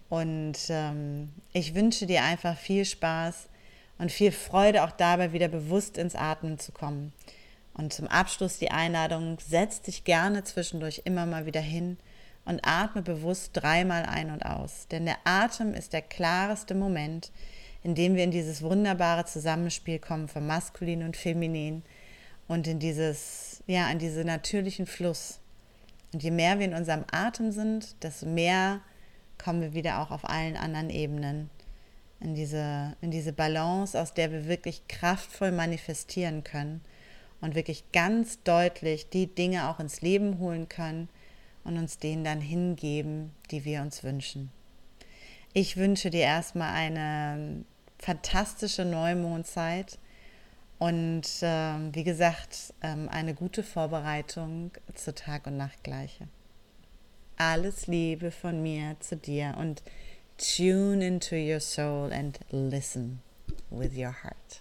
Und 0.09 0.57
ähm, 0.71 1.31
ich 1.53 1.75
wünsche 1.75 2.07
dir 2.07 2.23
einfach 2.23 2.57
viel 2.57 2.85
Spaß 2.85 3.49
und 3.99 4.13
viel 4.13 4.33
Freude 4.33 4.85
auch 4.85 4.93
dabei, 4.93 5.33
wieder 5.33 5.49
bewusst 5.49 5.99
ins 5.99 6.15
Atmen 6.15 6.59
zu 6.59 6.73
kommen. 6.73 7.13
Und 7.75 7.93
zum 7.93 8.09
Abschluss 8.09 8.59
die 8.59 8.71
Einladung, 8.71 9.39
setz 9.41 9.83
dich 9.83 10.05
gerne 10.05 10.43
zwischendurch 10.45 11.03
immer 11.05 11.27
mal 11.27 11.47
wieder 11.47 11.61
hin 11.61 11.97
und 12.45 12.61
atme 12.65 13.03
bewusst 13.03 13.51
dreimal 13.53 14.05
ein 14.05 14.31
und 14.31 14.45
aus. 14.45 14.89
Denn 14.91 15.05
der 15.05 15.19
Atem 15.25 15.75
ist 15.75 15.93
der 15.93 16.03
klareste 16.03 16.75
Moment, 16.75 17.31
in 17.83 17.95
dem 17.95 18.17
wir 18.17 18.25
in 18.25 18.31
dieses 18.31 18.63
wunderbare 18.63 19.25
Zusammenspiel 19.27 19.99
kommen 19.99 20.29
von 20.29 20.47
maskulin 20.47 21.03
und 21.03 21.17
feminin 21.17 21.83
und 22.49 22.67
in 22.67 22.79
dieses, 22.79 23.63
ja, 23.67 23.89
in 23.91 23.99
diesen 23.99 24.27
natürlichen 24.27 24.87
Fluss. 24.87 25.41
Und 26.13 26.23
je 26.23 26.31
mehr 26.31 26.59
wir 26.59 26.67
in 26.67 26.75
unserem 26.75 27.05
Atem 27.13 27.53
sind, 27.53 28.03
desto 28.03 28.27
mehr 28.27 28.81
kommen 29.37 29.61
wir 29.61 29.75
wieder 29.75 30.01
auch 30.01 30.11
auf 30.11 30.29
allen 30.29 30.57
anderen 30.57 30.91
Ebenen 30.91 31.51
in 32.21 32.35
diese, 32.35 32.97
in 33.01 33.11
diese 33.11 33.33
Balance, 33.33 34.01
aus 34.01 34.15
der 34.15 34.33
wir 34.33 34.47
wirklich 34.49 34.87
kraftvoll 34.89 35.53
manifestieren 35.53 36.45
können 36.45 36.81
und 37.41 37.55
wirklich 37.55 37.85
ganz 37.93 38.43
deutlich 38.43 39.09
die 39.11 39.27
Dinge 39.27 39.69
auch 39.69 39.79
ins 39.79 40.01
Leben 40.01 40.39
holen 40.39 40.69
können 40.69 41.09
und 41.65 41.79
uns 41.79 41.99
denen 41.99 42.25
dann 42.25 42.41
hingeben, 42.41 43.33
die 43.51 43.65
wir 43.65 43.83
uns 43.83 44.03
wünschen. 44.03 44.51
Ich 45.53 45.77
wünsche 45.77 46.11
dir 46.11 46.23
erstmal 46.23 46.75
eine 46.75 47.65
fantastische 47.99 48.85
Neumondzeit 48.85 49.99
und 50.79 51.25
äh, 51.43 51.75
wie 51.93 52.05
gesagt, 52.05 52.75
äh, 52.81 52.95
eine 53.09 53.35
gute 53.35 53.63
Vorbereitung 53.63 54.71
zur 54.95 55.15
Tag- 55.15 55.47
und 55.47 55.57
Nachtgleiche. 55.57 56.29
Alles 57.37 57.87
Liebe 57.87 58.31
von 58.31 58.63
mir 58.63 58.97
zu 59.01 59.17
dir 59.17 59.57
und 59.59 59.83
Tune 60.39 61.03
into 61.03 61.37
your 61.37 61.59
soul 61.59 62.11
and 62.13 62.39
listen 62.53 63.23
with 63.71 63.97
your 63.97 64.13
heart. 64.13 64.61